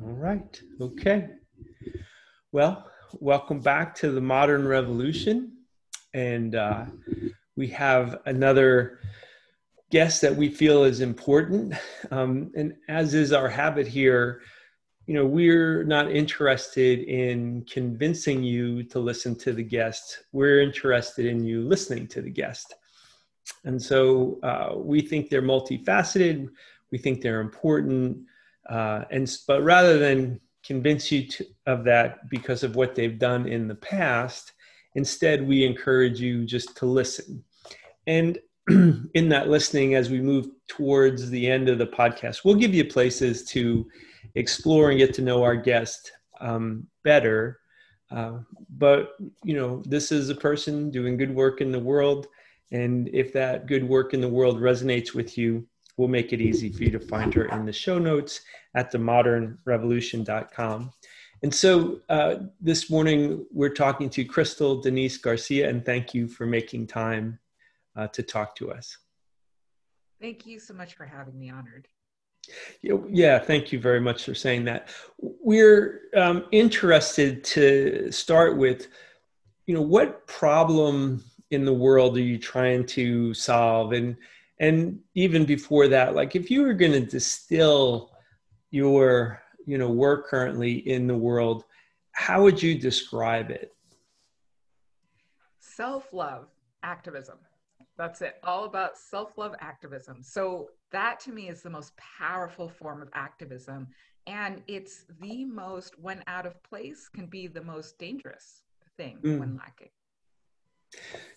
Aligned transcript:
All 0.00 0.12
right. 0.12 0.62
Okay. 0.80 1.28
Well, 2.52 2.88
welcome 3.14 3.58
back 3.58 3.96
to 3.96 4.12
the 4.12 4.20
Modern 4.20 4.64
Revolution. 4.68 5.56
And 6.14 6.54
uh, 6.54 6.84
we 7.56 7.66
have 7.68 8.20
another 8.24 9.00
guest 9.90 10.20
that 10.22 10.36
we 10.36 10.50
feel 10.50 10.84
is 10.84 11.00
important. 11.00 11.74
Um, 12.12 12.52
and 12.54 12.74
as 12.88 13.12
is 13.12 13.32
our 13.32 13.48
habit 13.48 13.88
here, 13.88 14.40
you 15.06 15.14
know, 15.14 15.26
we're 15.26 15.82
not 15.82 16.12
interested 16.12 17.00
in 17.00 17.64
convincing 17.64 18.44
you 18.44 18.84
to 18.84 19.00
listen 19.00 19.34
to 19.40 19.52
the 19.52 19.64
guest. 19.64 20.22
We're 20.30 20.60
interested 20.60 21.26
in 21.26 21.44
you 21.44 21.62
listening 21.62 22.06
to 22.08 22.22
the 22.22 22.30
guest. 22.30 22.72
And 23.64 23.82
so 23.82 24.38
uh, 24.44 24.74
we 24.76 25.00
think 25.00 25.28
they're 25.28 25.42
multifaceted. 25.42 26.46
We 26.92 26.98
think 26.98 27.20
they're 27.20 27.40
important. 27.40 28.26
Uh, 28.68 29.04
and 29.10 29.30
but 29.46 29.62
rather 29.62 29.98
than 29.98 30.40
convince 30.64 31.10
you 31.10 31.26
to, 31.26 31.46
of 31.66 31.84
that 31.84 32.28
because 32.28 32.62
of 32.62 32.76
what 32.76 32.94
they've 32.94 33.18
done 33.18 33.46
in 33.46 33.68
the 33.68 33.74
past, 33.74 34.52
instead 34.94 35.46
we 35.46 35.64
encourage 35.64 36.20
you 36.20 36.44
just 36.44 36.76
to 36.76 36.86
listen. 36.86 37.42
And 38.06 38.38
in 38.68 39.28
that 39.30 39.48
listening, 39.48 39.94
as 39.94 40.10
we 40.10 40.20
move 40.20 40.48
towards 40.68 41.30
the 41.30 41.50
end 41.50 41.68
of 41.68 41.78
the 41.78 41.86
podcast, 41.86 42.44
we'll 42.44 42.54
give 42.54 42.74
you 42.74 42.84
places 42.84 43.44
to 43.44 43.86
explore 44.34 44.90
and 44.90 44.98
get 44.98 45.14
to 45.14 45.22
know 45.22 45.42
our 45.42 45.56
guest 45.56 46.12
um, 46.40 46.86
better. 47.02 47.60
Uh, 48.10 48.38
but 48.76 49.12
you 49.42 49.54
know, 49.54 49.82
this 49.86 50.12
is 50.12 50.28
a 50.28 50.34
person 50.34 50.90
doing 50.90 51.16
good 51.16 51.34
work 51.34 51.60
in 51.60 51.70
the 51.70 51.78
world, 51.78 52.26
and 52.70 53.08
if 53.12 53.32
that 53.32 53.66
good 53.66 53.84
work 53.84 54.12
in 54.12 54.20
the 54.20 54.28
world 54.28 54.60
resonates 54.60 55.14
with 55.14 55.38
you, 55.38 55.66
we'll 55.98 56.08
make 56.08 56.32
it 56.32 56.40
easy 56.40 56.70
for 56.70 56.84
you 56.84 56.90
to 56.92 57.00
find 57.00 57.34
her 57.34 57.44
in 57.46 57.66
the 57.66 57.72
show 57.72 57.98
notes 57.98 58.40
at 58.74 58.90
themodernrevolution.com. 58.90 60.92
And 61.42 61.54
so 61.54 62.00
uh, 62.08 62.36
this 62.60 62.88
morning 62.88 63.44
we're 63.52 63.74
talking 63.74 64.08
to 64.10 64.24
Kristal 64.24 64.82
Denise 64.82 65.18
Garcia, 65.18 65.68
and 65.68 65.84
thank 65.84 66.14
you 66.14 66.26
for 66.26 66.46
making 66.46 66.86
time 66.86 67.38
uh, 67.96 68.06
to 68.08 68.22
talk 68.22 68.56
to 68.56 68.72
us. 68.72 68.96
Thank 70.20 70.46
you 70.46 70.58
so 70.58 70.74
much 70.74 70.94
for 70.94 71.04
having 71.04 71.38
me. 71.38 71.50
Honored. 71.50 71.86
Yeah, 72.80 73.38
thank 73.38 73.72
you 73.72 73.78
very 73.78 74.00
much 74.00 74.24
for 74.24 74.34
saying 74.34 74.64
that. 74.64 74.88
We're 75.18 76.02
um, 76.16 76.46
interested 76.50 77.44
to 77.44 78.10
start 78.10 78.56
with, 78.56 78.88
you 79.66 79.74
know, 79.74 79.82
what 79.82 80.26
problem 80.26 81.22
in 81.50 81.64
the 81.64 81.72
world 81.72 82.16
are 82.16 82.22
you 82.22 82.38
trying 82.38 82.86
to 82.86 83.34
solve, 83.34 83.92
and 83.92 84.16
and 84.60 84.98
even 85.14 85.44
before 85.44 85.88
that, 85.88 86.14
like 86.14 86.34
if 86.34 86.50
you 86.50 86.62
were 86.62 86.74
going 86.74 86.92
to 86.92 87.00
distill 87.00 88.12
your 88.70 89.42
you 89.66 89.78
know 89.78 89.90
work 89.90 90.28
currently 90.28 90.88
in 90.88 91.06
the 91.06 91.16
world, 91.16 91.64
how 92.12 92.42
would 92.42 92.62
you 92.62 92.78
describe 92.78 93.50
it? 93.50 93.74
Self 95.60 96.12
love 96.12 96.48
activism. 96.82 97.38
That's 97.96 98.22
it. 98.22 98.36
All 98.44 98.64
about 98.64 98.96
self 98.96 99.36
love 99.36 99.54
activism. 99.60 100.22
So, 100.22 100.70
that 100.90 101.20
to 101.20 101.32
me 101.32 101.48
is 101.48 101.62
the 101.62 101.70
most 101.70 101.92
powerful 101.96 102.68
form 102.68 103.02
of 103.02 103.08
activism. 103.12 103.88
And 104.26 104.62
it's 104.66 105.04
the 105.20 105.44
most, 105.44 105.98
when 105.98 106.22
out 106.26 106.44
of 106.44 106.62
place, 106.62 107.08
can 107.08 107.26
be 107.26 107.46
the 107.46 107.62
most 107.62 107.98
dangerous 107.98 108.62
thing 108.96 109.18
mm. 109.22 109.38
when 109.38 109.56
lacking. 109.56 109.88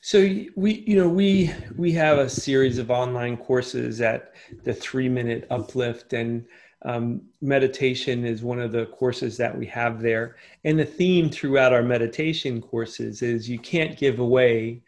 So 0.02 0.19
we, 0.55 0.83
you 0.88 0.95
know, 0.95 1.09
we 1.09 1.53
we 1.77 1.91
have 1.94 2.17
a 2.17 2.30
series 2.30 2.77
of 2.80 2.89
online 2.89 3.38
courses 3.38 4.02
at 4.02 4.33
the 4.63 4.73
three 4.73 5.09
minute 5.09 5.45
uplift, 5.52 6.13
and 6.13 6.45
um, 6.83 7.21
meditation 7.41 8.25
is 8.25 8.41
one 8.41 8.59
of 8.59 8.71
the 8.71 8.88
courses 8.88 9.38
that 9.38 9.55
we 9.55 9.67
have 9.67 10.02
there. 10.02 10.38
And 10.63 10.80
the 10.80 10.85
theme 10.85 11.30
throughout 11.30 11.73
our 11.73 11.83
meditation 11.83 12.61
courses 12.61 13.21
is 13.21 13.49
you 13.49 13.59
can't 13.59 13.97
give 13.97 14.19
away 14.19 14.81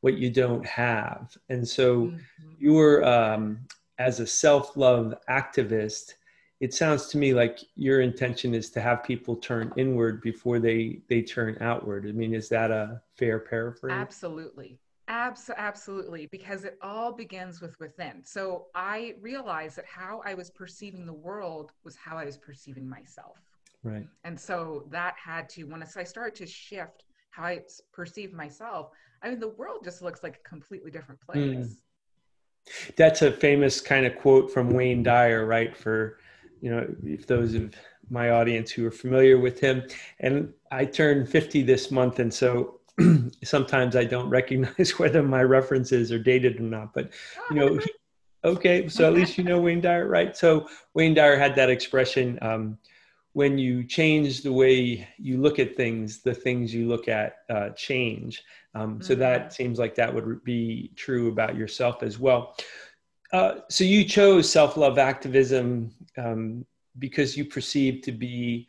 what 0.00 0.14
you 0.14 0.30
don't 0.30 0.64
have. 0.64 1.36
And 1.48 1.66
so 1.66 2.06
mm-hmm. 2.06 2.18
you're, 2.58 3.04
um, 3.04 3.60
as 3.98 4.20
a 4.20 4.26
self 4.26 4.76
love 4.76 5.14
activist, 5.28 6.14
it 6.60 6.74
sounds 6.74 7.08
to 7.08 7.18
me 7.18 7.32
like 7.32 7.58
your 7.74 8.02
intention 8.02 8.54
is 8.54 8.70
to 8.70 8.80
have 8.82 9.02
people 9.02 9.34
turn 9.36 9.72
inward 9.76 10.20
before 10.20 10.58
they 10.58 11.00
they 11.08 11.22
turn 11.22 11.56
outward. 11.60 12.06
I 12.06 12.12
mean, 12.12 12.34
is 12.34 12.48
that 12.50 12.70
a 12.70 13.00
fair 13.16 13.38
paraphrase? 13.38 13.94
Absolutely. 13.94 14.78
Abs- 15.08 15.50
absolutely, 15.56 16.26
because 16.26 16.64
it 16.64 16.78
all 16.82 17.12
begins 17.12 17.60
with 17.60 17.78
within. 17.80 18.22
So 18.24 18.66
I 18.76 19.14
realized 19.20 19.76
that 19.76 19.86
how 19.86 20.22
I 20.24 20.34
was 20.34 20.50
perceiving 20.50 21.04
the 21.04 21.12
world 21.12 21.72
was 21.82 21.96
how 21.96 22.16
I 22.16 22.24
was 22.24 22.36
perceiving 22.36 22.88
myself. 22.88 23.38
Right. 23.82 24.06
And 24.22 24.38
so 24.38 24.84
that 24.90 25.14
had 25.16 25.48
to, 25.50 25.64
when 25.64 25.82
I 25.82 26.04
started 26.04 26.36
to 26.36 26.46
shift 26.46 27.06
how 27.30 27.42
I 27.44 27.62
perceive 27.92 28.32
myself, 28.32 28.90
I 29.22 29.30
mean, 29.30 29.40
the 29.40 29.48
world 29.48 29.80
just 29.82 30.00
looks 30.00 30.22
like 30.22 30.40
a 30.44 30.48
completely 30.48 30.92
different 30.92 31.20
place. 31.20 31.38
Mm. 31.38 32.94
That's 32.96 33.22
a 33.22 33.32
famous 33.32 33.80
kind 33.80 34.06
of 34.06 34.16
quote 34.16 34.52
from 34.52 34.70
Wayne 34.70 35.02
Dyer, 35.02 35.44
right? 35.44 35.76
For, 35.76 36.18
you 36.60 36.70
know, 36.70 36.86
if 37.04 37.26
those 37.26 37.54
of 37.54 37.74
my 38.10 38.30
audience 38.30 38.70
who 38.70 38.86
are 38.86 38.90
familiar 38.90 39.38
with 39.38 39.60
him. 39.60 39.82
And 40.18 40.52
I 40.70 40.84
turned 40.84 41.28
50 41.28 41.62
this 41.62 41.90
month. 41.90 42.18
And 42.18 42.32
so 42.32 42.80
sometimes 43.44 43.96
I 43.96 44.04
don't 44.04 44.28
recognize 44.28 44.90
whether 44.98 45.22
my 45.22 45.42
references 45.42 46.12
are 46.12 46.18
dated 46.18 46.58
or 46.58 46.64
not. 46.64 46.92
But, 46.92 47.12
you 47.50 47.56
know, 47.56 47.80
okay, 48.44 48.88
so 48.88 49.06
at 49.06 49.14
least 49.14 49.38
you 49.38 49.44
know 49.44 49.60
Wayne 49.60 49.80
Dyer, 49.80 50.08
right? 50.08 50.36
So 50.36 50.68
Wayne 50.94 51.14
Dyer 51.14 51.38
had 51.38 51.54
that 51.54 51.70
expression 51.70 52.38
um, 52.42 52.78
when 53.32 53.58
you 53.58 53.84
change 53.84 54.42
the 54.42 54.52
way 54.52 55.06
you 55.16 55.40
look 55.40 55.60
at 55.60 55.76
things, 55.76 56.20
the 56.20 56.34
things 56.34 56.74
you 56.74 56.88
look 56.88 57.06
at 57.06 57.36
uh, 57.48 57.70
change. 57.70 58.42
Um, 58.74 58.94
mm-hmm. 58.94 59.02
So 59.02 59.14
that 59.14 59.52
seems 59.52 59.78
like 59.78 59.94
that 59.94 60.12
would 60.12 60.42
be 60.42 60.90
true 60.96 61.28
about 61.28 61.56
yourself 61.56 62.02
as 62.02 62.18
well. 62.18 62.56
Uh, 63.32 63.60
so 63.68 63.84
you 63.84 64.04
chose 64.04 64.50
self-love 64.50 64.98
activism 64.98 65.92
um, 66.18 66.64
because 66.98 67.36
you 67.36 67.44
perceive 67.44 68.02
to 68.02 68.12
be 68.12 68.66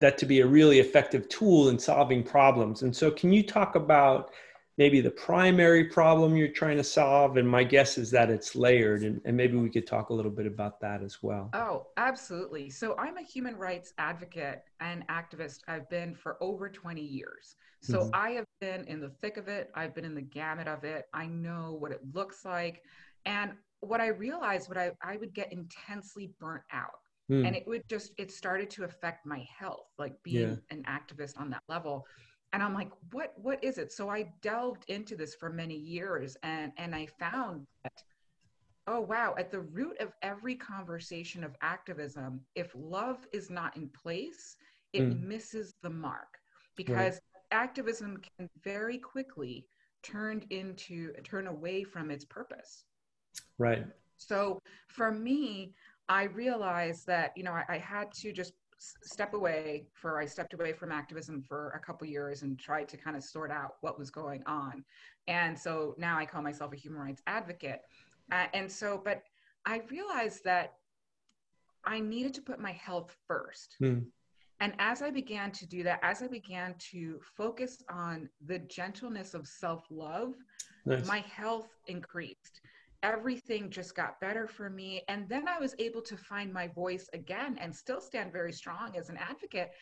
that 0.00 0.18
to 0.18 0.26
be 0.26 0.40
a 0.40 0.46
really 0.46 0.80
effective 0.80 1.28
tool 1.28 1.68
in 1.70 1.78
solving 1.78 2.22
problems. 2.22 2.82
And 2.82 2.94
so, 2.94 3.10
can 3.10 3.32
you 3.32 3.42
talk 3.42 3.74
about 3.74 4.30
maybe 4.76 5.00
the 5.00 5.10
primary 5.10 5.84
problem 5.84 6.36
you're 6.36 6.48
trying 6.48 6.76
to 6.76 6.84
solve? 6.84 7.36
And 7.36 7.48
my 7.48 7.64
guess 7.64 7.96
is 7.96 8.10
that 8.10 8.28
it's 8.28 8.54
layered 8.54 9.02
and, 9.02 9.20
and, 9.24 9.36
maybe 9.36 9.56
we 9.56 9.70
could 9.70 9.86
talk 9.86 10.10
a 10.10 10.12
little 10.12 10.30
bit 10.30 10.46
about 10.46 10.80
that 10.80 11.02
as 11.02 11.22
well. 11.22 11.50
Oh 11.54 11.86
absolutely. 11.96 12.70
So 12.70 12.96
i'm 12.98 13.16
a 13.16 13.22
human 13.22 13.56
rights 13.56 13.94
advocate 13.98 14.62
and 14.80 15.06
activist. 15.08 15.60
I've 15.68 15.88
been 15.88 16.14
for 16.14 16.36
over 16.40 16.68
20 16.68 17.00
years. 17.00 17.56
So 17.80 18.00
mm-hmm. 18.00 18.10
i 18.14 18.30
have 18.30 18.46
been 18.60 18.84
in 18.84 19.00
the 19.00 19.10
thick 19.10 19.36
of 19.36 19.48
it. 19.48 19.70
I've 19.74 19.94
been 19.94 20.04
in 20.04 20.14
the 20.14 20.22
gamut 20.22 20.68
of 20.68 20.84
it. 20.84 21.06
I 21.14 21.26
know 21.26 21.76
what 21.78 21.92
it 21.92 22.00
looks 22.12 22.44
like 22.44 22.82
and 23.26 23.52
what 23.80 24.00
i 24.00 24.08
realized 24.08 24.68
what 24.68 24.78
i, 24.78 24.90
I 25.02 25.16
would 25.16 25.34
get 25.34 25.52
intensely 25.52 26.32
burnt 26.40 26.64
out 26.72 27.00
mm. 27.30 27.46
and 27.46 27.56
it 27.56 27.66
would 27.66 27.82
just 27.88 28.12
it 28.18 28.30
started 28.30 28.70
to 28.70 28.84
affect 28.84 29.26
my 29.26 29.46
health 29.58 29.88
like 29.98 30.14
being 30.22 30.50
yeah. 30.70 30.76
an 30.76 30.84
activist 30.84 31.38
on 31.38 31.50
that 31.50 31.62
level 31.68 32.06
and 32.52 32.62
i'm 32.62 32.74
like 32.74 32.90
what 33.12 33.32
what 33.36 33.62
is 33.62 33.78
it 33.78 33.92
so 33.92 34.08
i 34.08 34.32
delved 34.42 34.84
into 34.88 35.16
this 35.16 35.34
for 35.34 35.50
many 35.50 35.76
years 35.76 36.36
and 36.42 36.72
and 36.76 36.94
i 36.94 37.06
found 37.18 37.66
that 37.82 37.92
oh 38.86 39.00
wow 39.00 39.34
at 39.38 39.50
the 39.50 39.60
root 39.60 39.96
of 40.00 40.12
every 40.22 40.54
conversation 40.54 41.44
of 41.44 41.54
activism 41.62 42.40
if 42.54 42.70
love 42.74 43.26
is 43.32 43.50
not 43.50 43.76
in 43.76 43.88
place 43.88 44.56
it 44.92 45.02
mm. 45.02 45.22
misses 45.22 45.74
the 45.82 45.90
mark 45.90 46.38
because 46.76 47.14
right. 47.14 47.60
activism 47.62 48.20
can 48.38 48.48
very 48.62 48.98
quickly 48.98 49.66
turn 50.02 50.44
into 50.50 51.12
turn 51.22 51.46
away 51.46 51.82
from 51.82 52.10
its 52.10 52.24
purpose 52.24 52.84
right. 53.58 53.84
So 54.16 54.60
for 54.88 55.10
me 55.10 55.74
i 56.08 56.24
realized 56.24 57.06
that 57.06 57.32
you 57.36 57.42
know 57.42 57.52
I, 57.52 57.64
I 57.68 57.78
had 57.78 58.12
to 58.14 58.32
just 58.32 58.52
step 58.78 59.32
away 59.34 59.86
for 59.94 60.20
i 60.20 60.26
stepped 60.26 60.52
away 60.52 60.72
from 60.72 60.92
activism 60.92 61.42
for 61.42 61.70
a 61.70 61.78
couple 61.78 62.06
years 62.06 62.42
and 62.42 62.58
tried 62.58 62.88
to 62.88 62.96
kind 62.96 63.16
of 63.16 63.24
sort 63.24 63.50
out 63.50 63.76
what 63.80 63.98
was 63.98 64.10
going 64.10 64.42
on. 64.46 64.84
And 65.26 65.58
so 65.58 65.94
now 65.96 66.18
i 66.18 66.26
call 66.26 66.42
myself 66.42 66.72
a 66.72 66.76
human 66.76 67.00
rights 67.00 67.22
advocate. 67.26 67.80
Uh, 68.30 68.46
and 68.54 68.70
so 68.70 69.00
but 69.04 69.22
i 69.66 69.80
realized 69.90 70.44
that 70.44 70.74
i 71.84 71.98
needed 72.00 72.34
to 72.34 72.42
put 72.42 72.58
my 72.58 72.72
health 72.72 73.16
first. 73.26 73.76
Hmm. 73.78 74.00
and 74.60 74.72
as 74.78 75.02
i 75.02 75.10
began 75.10 75.50
to 75.52 75.66
do 75.66 75.82
that 75.82 76.00
as 76.02 76.22
i 76.22 76.26
began 76.26 76.74
to 76.92 77.20
focus 77.36 77.82
on 77.90 78.28
the 78.46 78.58
gentleness 78.60 79.34
of 79.34 79.46
self-love 79.46 80.34
nice. 80.86 81.06
my 81.06 81.20
health 81.20 81.68
increased 81.86 82.60
everything 83.04 83.70
just 83.70 83.94
got 83.94 84.18
better 84.20 84.48
for 84.48 84.70
me. 84.70 85.02
And 85.08 85.28
then 85.28 85.46
I 85.46 85.60
was 85.60 85.76
able 85.78 86.02
to 86.02 86.16
find 86.16 86.52
my 86.52 86.68
voice 86.68 87.08
again 87.12 87.58
and 87.60 87.76
still 87.76 88.00
stand 88.00 88.32
very 88.32 88.52
strong 88.52 88.96
as 88.96 89.10
an 89.10 89.18
advocate. 89.18 89.72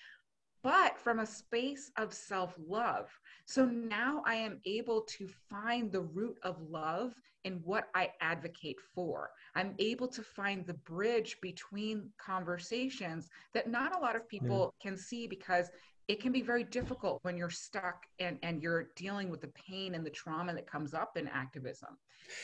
but 0.64 0.98
from 0.98 1.19
a 1.20 1.26
space 1.26 1.90
of 1.98 2.12
self 2.14 2.54
love. 2.58 3.08
So 3.46 3.64
now 3.66 4.22
I 4.26 4.36
am 4.36 4.60
able 4.64 5.02
to 5.19 5.28
find 5.50 5.90
the 5.90 6.02
root 6.02 6.38
of 6.44 6.56
love 6.70 7.14
in 7.44 7.54
what 7.64 7.88
I 7.94 8.10
advocate 8.20 8.78
for. 8.94 9.30
I'm 9.56 9.75
able 9.80 10.08
to 10.08 10.22
find 10.22 10.64
the 10.66 10.75
bridge 10.75 11.36
between 11.42 12.10
conversations 12.18 13.28
that 13.54 13.68
not 13.68 13.96
a 13.96 14.00
lot 14.00 14.16
of 14.16 14.28
people 14.28 14.75
yeah. 14.84 14.90
can 14.90 14.96
see 14.96 15.26
because 15.26 15.70
it 16.08 16.20
can 16.20 16.32
be 16.32 16.43
very 16.43 16.64
difficult 16.64 17.20
when 17.22 17.37
you're 17.37 17.50
stuck 17.50 18.06
and, 18.19 18.38
and 18.43 18.62
you're 18.62 18.88
dealing 18.96 19.31
with 19.31 19.40
the 19.40 19.49
pain 19.49 19.94
and 19.94 20.04
the 20.04 20.10
trauma 20.10 20.52
that 20.54 20.66
comes 20.66 20.94
up 20.94 21.16
in 21.16 21.28
activism. 21.28 21.96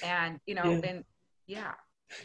And, 0.05 0.39
you 0.47 0.55
know, 0.55 0.65
yeah. 0.65 0.81
and 0.91 1.05
yeah. 1.47 1.73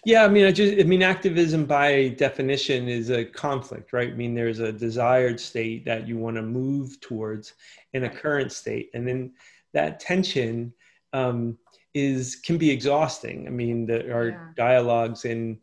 Yeah, 0.05 0.23
I 0.23 0.29
mean, 0.29 0.45
I 0.45 0.51
just, 0.51 0.79
I 0.79 0.83
mean, 0.83 1.03
activism 1.03 1.65
by 1.65 2.09
definition 2.09 2.87
is 2.87 3.09
a 3.09 3.25
conflict, 3.25 3.91
right? 3.91 4.09
I 4.09 4.15
mean, 4.15 4.33
there's 4.33 4.59
a 4.59 4.71
desired 4.71 5.39
state 5.39 5.85
that 5.85 6.07
you 6.07 6.17
want 6.17 6.37
to 6.37 6.41
move 6.41 6.99
towards 7.01 7.53
in 7.93 8.05
a 8.05 8.09
current 8.09 8.51
state, 8.51 8.91
and 8.93 9.05
then 9.05 9.33
that 9.73 9.99
tension 9.99 10.73
um, 11.11 11.57
is 11.93 12.37
can 12.37 12.57
be 12.57 12.71
exhausting. 12.71 13.45
I 13.45 13.49
mean, 13.49 13.85
the, 13.85 14.09
our 14.11 14.27
yeah. 14.27 14.47
dialogues 14.55 15.25
in 15.25 15.59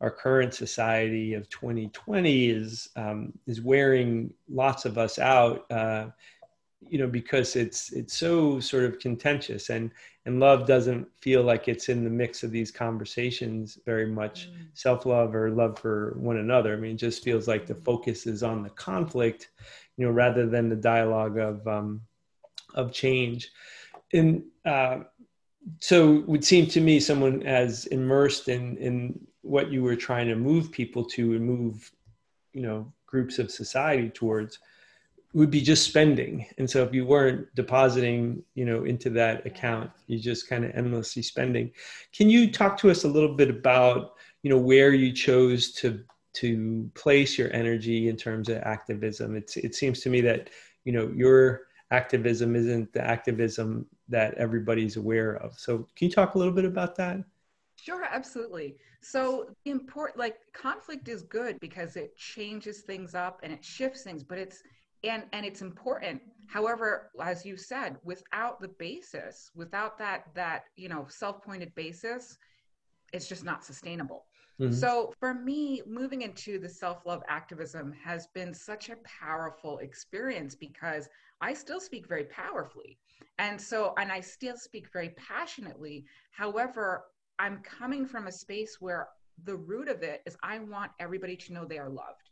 our 0.00 0.10
current 0.10 0.54
society 0.54 1.34
of 1.34 1.48
2020 1.48 2.50
is 2.50 2.88
um, 2.96 3.32
is 3.46 3.60
wearing 3.60 4.32
lots 4.48 4.84
of 4.84 4.98
us 4.98 5.18
out. 5.18 5.70
Uh, 5.70 6.06
you 6.88 6.98
know 6.98 7.06
because 7.06 7.56
it's 7.56 7.92
it's 7.92 8.16
so 8.16 8.60
sort 8.60 8.84
of 8.84 8.98
contentious 8.98 9.70
and 9.70 9.90
and 10.26 10.40
love 10.40 10.66
doesn't 10.66 11.06
feel 11.20 11.42
like 11.42 11.68
it's 11.68 11.88
in 11.88 12.04
the 12.04 12.10
mix 12.10 12.42
of 12.42 12.50
these 12.50 12.70
conversations 12.70 13.78
very 13.84 14.06
much 14.06 14.50
mm. 14.50 14.66
self-love 14.74 15.34
or 15.34 15.50
love 15.50 15.78
for 15.78 16.14
one 16.18 16.38
another 16.38 16.74
i 16.74 16.76
mean 16.76 16.92
it 16.92 16.98
just 16.98 17.24
feels 17.24 17.48
like 17.48 17.66
the 17.66 17.74
focus 17.74 18.26
is 18.26 18.42
on 18.42 18.62
the 18.62 18.70
conflict 18.70 19.50
you 19.96 20.04
know 20.04 20.12
rather 20.12 20.46
than 20.46 20.68
the 20.68 20.76
dialogue 20.76 21.38
of 21.38 21.66
um 21.66 22.00
of 22.74 22.92
change 22.92 23.50
and 24.12 24.42
uh 24.66 24.98
so 25.80 26.18
it 26.18 26.28
would 26.28 26.44
seem 26.44 26.66
to 26.66 26.80
me 26.80 27.00
someone 27.00 27.42
as 27.44 27.86
immersed 27.86 28.48
in 28.48 28.76
in 28.76 29.26
what 29.44 29.70
you 29.70 29.82
were 29.82 29.96
trying 29.96 30.26
to 30.28 30.34
move 30.34 30.72
people 30.72 31.04
to 31.04 31.34
and 31.34 31.44
move 31.44 31.92
you 32.52 32.62
know 32.62 32.90
groups 33.06 33.38
of 33.38 33.50
society 33.50 34.08
towards 34.08 34.58
would 35.34 35.50
be 35.50 35.60
just 35.60 35.82
spending. 35.82 36.46
And 36.58 36.70
so 36.70 36.84
if 36.84 36.94
you 36.94 37.04
weren't 37.04 37.52
depositing 37.54 38.42
you 38.54 38.64
know 38.64 38.84
into 38.84 39.10
that 39.10 39.46
account 39.46 39.90
you 40.06 40.18
just 40.18 40.48
kind 40.48 40.64
of 40.64 40.70
endlessly 40.74 41.22
spending. 41.22 41.70
Can 42.12 42.30
you 42.30 42.50
talk 42.50 42.78
to 42.78 42.90
us 42.90 43.04
a 43.04 43.08
little 43.08 43.34
bit 43.34 43.50
about 43.50 44.14
you 44.42 44.50
know 44.50 44.58
where 44.58 44.92
you 44.92 45.12
chose 45.12 45.72
to 45.72 46.02
to 46.34 46.90
place 46.94 47.38
your 47.38 47.52
energy 47.52 48.08
in 48.08 48.16
terms 48.16 48.48
of 48.48 48.58
activism? 48.62 49.36
It's 49.36 49.56
it 49.56 49.74
seems 49.74 50.00
to 50.00 50.10
me 50.10 50.20
that 50.22 50.50
you 50.84 50.92
know 50.92 51.12
your 51.14 51.62
activism 51.90 52.56
isn't 52.56 52.92
the 52.92 53.04
activism 53.04 53.86
that 54.08 54.34
everybody's 54.34 54.96
aware 54.96 55.36
of. 55.36 55.58
So 55.58 55.86
can 55.96 56.08
you 56.08 56.10
talk 56.10 56.34
a 56.34 56.38
little 56.38 56.52
bit 56.52 56.64
about 56.64 56.96
that 56.96 57.18
Sure, 57.76 58.04
absolutely. 58.04 58.76
So 59.02 59.50
the 59.64 59.70
important 59.70 60.18
like 60.18 60.36
conflict 60.52 61.08
is 61.08 61.22
good 61.22 61.58
because 61.60 61.96
it 61.96 62.16
changes 62.16 62.80
things 62.80 63.14
up 63.14 63.40
and 63.42 63.52
it 63.52 63.64
shifts 63.64 64.02
things, 64.02 64.22
but 64.22 64.38
it's 64.38 64.62
and 65.04 65.24
and 65.32 65.44
it's 65.44 65.62
important 65.62 66.20
however 66.46 67.10
as 67.22 67.44
you 67.44 67.56
said 67.56 67.96
without 68.04 68.60
the 68.60 68.68
basis 68.68 69.50
without 69.54 69.98
that 69.98 70.24
that 70.34 70.64
you 70.76 70.88
know 70.88 71.06
self-pointed 71.08 71.74
basis 71.74 72.38
it's 73.12 73.28
just 73.28 73.44
not 73.44 73.64
sustainable 73.64 74.26
mm-hmm. 74.60 74.72
so 74.72 75.12
for 75.20 75.34
me 75.34 75.82
moving 75.86 76.22
into 76.22 76.58
the 76.58 76.68
self-love 76.68 77.22
activism 77.28 77.92
has 78.02 78.26
been 78.28 78.52
such 78.52 78.88
a 78.88 78.96
powerful 79.04 79.78
experience 79.78 80.54
because 80.54 81.08
i 81.40 81.52
still 81.52 81.80
speak 81.80 82.08
very 82.08 82.24
powerfully 82.24 82.98
and 83.38 83.60
so 83.60 83.94
and 83.98 84.10
i 84.10 84.20
still 84.20 84.56
speak 84.56 84.86
very 84.92 85.10
passionately 85.10 86.04
however 86.30 87.04
i'm 87.38 87.62
coming 87.62 88.06
from 88.06 88.26
a 88.26 88.32
space 88.32 88.80
where 88.80 89.08
the 89.44 89.56
root 89.56 89.88
of 89.88 90.02
it 90.02 90.22
is 90.26 90.36
i 90.42 90.58
want 90.58 90.90
everybody 91.00 91.36
to 91.36 91.52
know 91.52 91.64
they 91.64 91.78
are 91.78 91.90
loved 91.90 92.30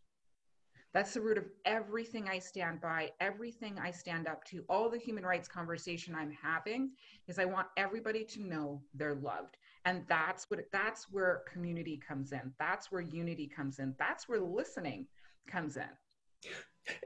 that's 0.94 1.14
the 1.14 1.22
root 1.22 1.38
of 1.38 1.46
everything 1.64 2.28
I 2.28 2.38
stand 2.38 2.82
by, 2.82 3.12
everything 3.18 3.78
I 3.78 3.90
stand 3.90 4.28
up 4.28 4.44
to, 4.46 4.62
all 4.68 4.90
the 4.90 4.98
human 4.98 5.24
rights 5.24 5.48
conversation 5.48 6.14
I'm 6.14 6.30
having 6.30 6.90
is 7.28 7.38
I 7.38 7.46
want 7.46 7.68
everybody 7.78 8.24
to 8.24 8.42
know 8.42 8.82
they're 8.94 9.14
loved. 9.14 9.56
And 9.86 10.04
that's 10.06 10.50
what 10.50 10.60
that's 10.70 11.10
where 11.10 11.42
community 11.50 11.96
comes 11.96 12.32
in. 12.32 12.52
That's 12.58 12.92
where 12.92 13.00
unity 13.00 13.48
comes 13.48 13.78
in. 13.78 13.94
That's 13.98 14.28
where 14.28 14.40
listening 14.40 15.06
comes 15.48 15.76
in. 15.76 15.88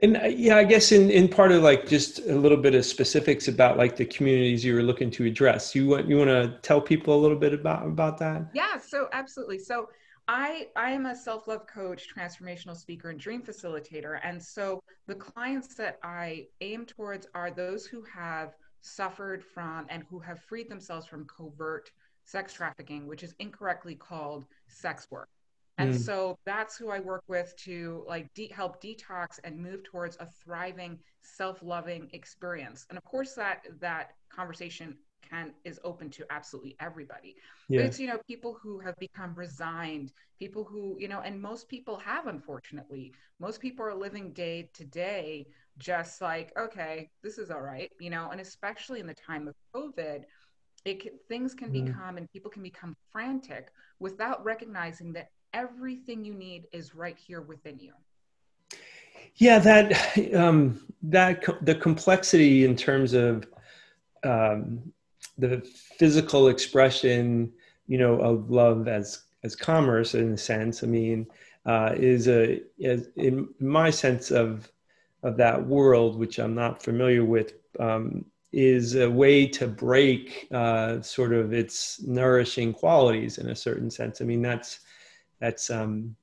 And 0.01 0.17
uh, 0.17 0.25
yeah, 0.25 0.57
I 0.57 0.63
guess 0.63 0.91
in, 0.91 1.09
in 1.09 1.27
part 1.27 1.51
of 1.51 1.61
like 1.61 1.87
just 1.87 2.19
a 2.19 2.35
little 2.35 2.57
bit 2.57 2.73
of 2.73 2.85
specifics 2.85 3.47
about 3.47 3.77
like 3.77 3.95
the 3.95 4.05
communities 4.05 4.63
you 4.63 4.73
were 4.73 4.83
looking 4.83 5.11
to 5.11 5.25
address. 5.25 5.75
You 5.75 5.87
want 5.87 6.07
you 6.07 6.17
want 6.17 6.29
to 6.29 6.57
tell 6.61 6.81
people 6.81 7.15
a 7.15 7.21
little 7.21 7.37
bit 7.37 7.53
about 7.53 7.85
about 7.85 8.17
that? 8.19 8.49
Yeah, 8.53 8.77
so 8.77 9.07
absolutely. 9.13 9.59
So 9.59 9.89
I, 10.27 10.67
I 10.75 10.91
am 10.91 11.05
a 11.05 11.15
self 11.15 11.47
love 11.47 11.67
coach, 11.67 12.07
transformational 12.13 12.75
speaker, 12.75 13.09
and 13.09 13.19
dream 13.19 13.41
facilitator. 13.41 14.19
And 14.23 14.41
so 14.41 14.81
the 15.07 15.15
clients 15.15 15.75
that 15.75 15.99
I 16.03 16.47
aim 16.59 16.85
towards 16.85 17.27
are 17.33 17.49
those 17.49 17.85
who 17.85 18.03
have 18.13 18.55
suffered 18.81 19.43
from 19.43 19.85
and 19.89 20.03
who 20.09 20.19
have 20.19 20.39
freed 20.39 20.69
themselves 20.69 21.07
from 21.07 21.25
covert 21.25 21.91
sex 22.25 22.51
trafficking, 22.53 23.07
which 23.07 23.23
is 23.23 23.35
incorrectly 23.39 23.95
called 23.95 24.45
sex 24.67 25.07
work. 25.09 25.29
And 25.77 25.93
mm. 25.93 25.99
so 25.99 26.37
that's 26.45 26.75
who 26.75 26.89
I 26.89 26.99
work 26.99 27.23
with 27.27 27.55
to 27.65 28.03
like 28.07 28.33
de- 28.33 28.47
help 28.47 28.81
detox 28.81 29.39
and 29.43 29.57
move 29.59 29.83
towards 29.83 30.17
a 30.19 30.25
thriving, 30.43 30.99
self-loving 31.21 32.09
experience. 32.13 32.85
And 32.89 32.97
of 32.97 33.03
course, 33.03 33.33
that 33.33 33.63
that 33.79 34.13
conversation 34.29 34.97
can 35.29 35.53
is 35.63 35.79
open 35.83 36.09
to 36.09 36.25
absolutely 36.29 36.75
everybody 36.79 37.35
yeah. 37.67 37.79
but 37.79 37.85
it's 37.85 37.99
you 37.99 38.07
know 38.07 38.17
people 38.27 38.57
who 38.61 38.79
have 38.79 38.95
become 38.97 39.33
resigned 39.35 40.11
people 40.39 40.63
who 40.63 40.95
you 40.99 41.07
know 41.07 41.21
and 41.21 41.41
most 41.41 41.67
people 41.67 41.97
have 41.97 42.27
unfortunately 42.27 43.13
most 43.39 43.59
people 43.59 43.85
are 43.85 43.95
living 43.95 44.31
day 44.33 44.69
to 44.73 44.85
day 44.85 45.45
just 45.77 46.21
like 46.21 46.51
okay 46.57 47.09
this 47.23 47.37
is 47.37 47.51
all 47.51 47.61
right 47.61 47.91
you 47.99 48.09
know 48.09 48.29
and 48.31 48.39
especially 48.39 48.99
in 48.99 49.07
the 49.07 49.13
time 49.13 49.47
of 49.47 49.55
covid 49.75 50.23
it 50.85 51.01
can, 51.01 51.11
things 51.27 51.53
can 51.53 51.71
mm-hmm. 51.71 51.85
become 51.85 52.17
and 52.17 52.31
people 52.31 52.49
can 52.49 52.63
become 52.63 52.95
frantic 53.11 53.69
without 53.99 54.43
recognizing 54.45 55.11
that 55.11 55.29
everything 55.53 56.23
you 56.23 56.33
need 56.33 56.67
is 56.71 56.95
right 56.95 57.17
here 57.17 57.41
within 57.41 57.79
you 57.79 57.93
yeah 59.35 59.59
that 59.59 60.35
um 60.35 60.79
that 61.01 61.43
the 61.61 61.75
complexity 61.75 62.65
in 62.65 62.75
terms 62.75 63.13
of 63.13 63.47
um, 64.23 64.91
the 65.37 65.61
physical 65.97 66.47
expression, 66.47 67.51
you 67.87 67.97
know, 67.97 68.19
of 68.19 68.49
love 68.49 68.87
as 68.87 69.23
as 69.43 69.55
commerce 69.55 70.15
in 70.15 70.33
a 70.33 70.37
sense. 70.37 70.83
I 70.83 70.87
mean, 70.87 71.27
uh, 71.65 71.93
is 71.95 72.27
a 72.27 72.61
is, 72.77 73.09
in 73.15 73.49
my 73.59 73.89
sense 73.89 74.31
of 74.31 74.69
of 75.23 75.37
that 75.37 75.65
world, 75.65 76.17
which 76.17 76.39
I'm 76.39 76.55
not 76.55 76.81
familiar 76.81 77.25
with, 77.25 77.53
um, 77.79 78.25
is 78.51 78.95
a 78.95 79.09
way 79.09 79.47
to 79.47 79.67
break 79.67 80.47
uh, 80.51 81.01
sort 81.01 81.33
of 81.33 81.53
its 81.53 82.01
nourishing 82.03 82.73
qualities 82.73 83.37
in 83.37 83.49
a 83.49 83.55
certain 83.55 83.89
sense. 83.89 84.21
I 84.21 84.25
mean, 84.25 84.41
that's 84.41 84.79
that's 85.39 85.69
um, 85.69 86.15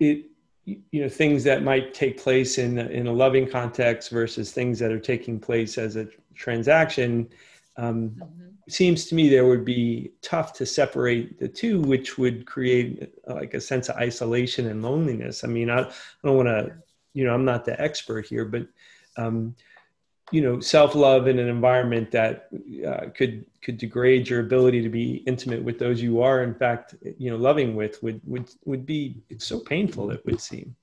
it. 0.00 0.26
You 0.66 1.02
know, 1.02 1.10
things 1.10 1.44
that 1.44 1.62
might 1.62 1.92
take 1.92 2.18
place 2.18 2.56
in 2.56 2.78
in 2.78 3.06
a 3.06 3.12
loving 3.12 3.46
context 3.46 4.10
versus 4.10 4.50
things 4.50 4.78
that 4.78 4.90
are 4.90 4.98
taking 4.98 5.38
place 5.38 5.76
as 5.76 5.96
a 5.96 6.08
transaction 6.34 7.28
um, 7.76 8.10
mm-hmm. 8.10 8.48
seems 8.68 9.06
to 9.06 9.14
me 9.14 9.28
there 9.28 9.46
would 9.46 9.64
be 9.64 10.12
tough 10.22 10.52
to 10.54 10.66
separate 10.66 11.38
the 11.38 11.48
two, 11.48 11.80
which 11.80 12.18
would 12.18 12.46
create 12.46 13.12
uh, 13.28 13.34
like 13.34 13.54
a 13.54 13.60
sense 13.60 13.88
of 13.88 13.96
isolation 13.96 14.66
and 14.68 14.82
loneliness. 14.82 15.44
I 15.44 15.48
mean, 15.48 15.70
I, 15.70 15.80
I 15.80 15.92
don't 16.24 16.36
want 16.36 16.48
to, 16.48 16.72
you 17.14 17.24
know, 17.24 17.34
I'm 17.34 17.44
not 17.44 17.64
the 17.64 17.80
expert 17.80 18.26
here, 18.26 18.44
but 18.44 18.66
um, 19.16 19.54
you 20.32 20.40
know, 20.40 20.58
self-love 20.58 21.26
in 21.26 21.38
an 21.38 21.48
environment 21.48 22.10
that 22.10 22.48
uh, 22.86 23.10
could 23.14 23.44
could 23.62 23.78
degrade 23.78 24.28
your 24.28 24.40
ability 24.40 24.82
to 24.82 24.88
be 24.88 25.22
intimate 25.26 25.62
with 25.62 25.78
those 25.78 26.02
you 26.02 26.22
are, 26.22 26.42
in 26.42 26.54
fact, 26.54 26.94
you 27.18 27.30
know, 27.30 27.36
loving 27.36 27.76
with 27.76 28.02
would 28.02 28.20
would 28.24 28.48
would 28.64 28.86
be 28.86 29.22
it's 29.28 29.46
so 29.46 29.60
painful. 29.60 30.10
It 30.10 30.24
would 30.24 30.40
seem. 30.40 30.74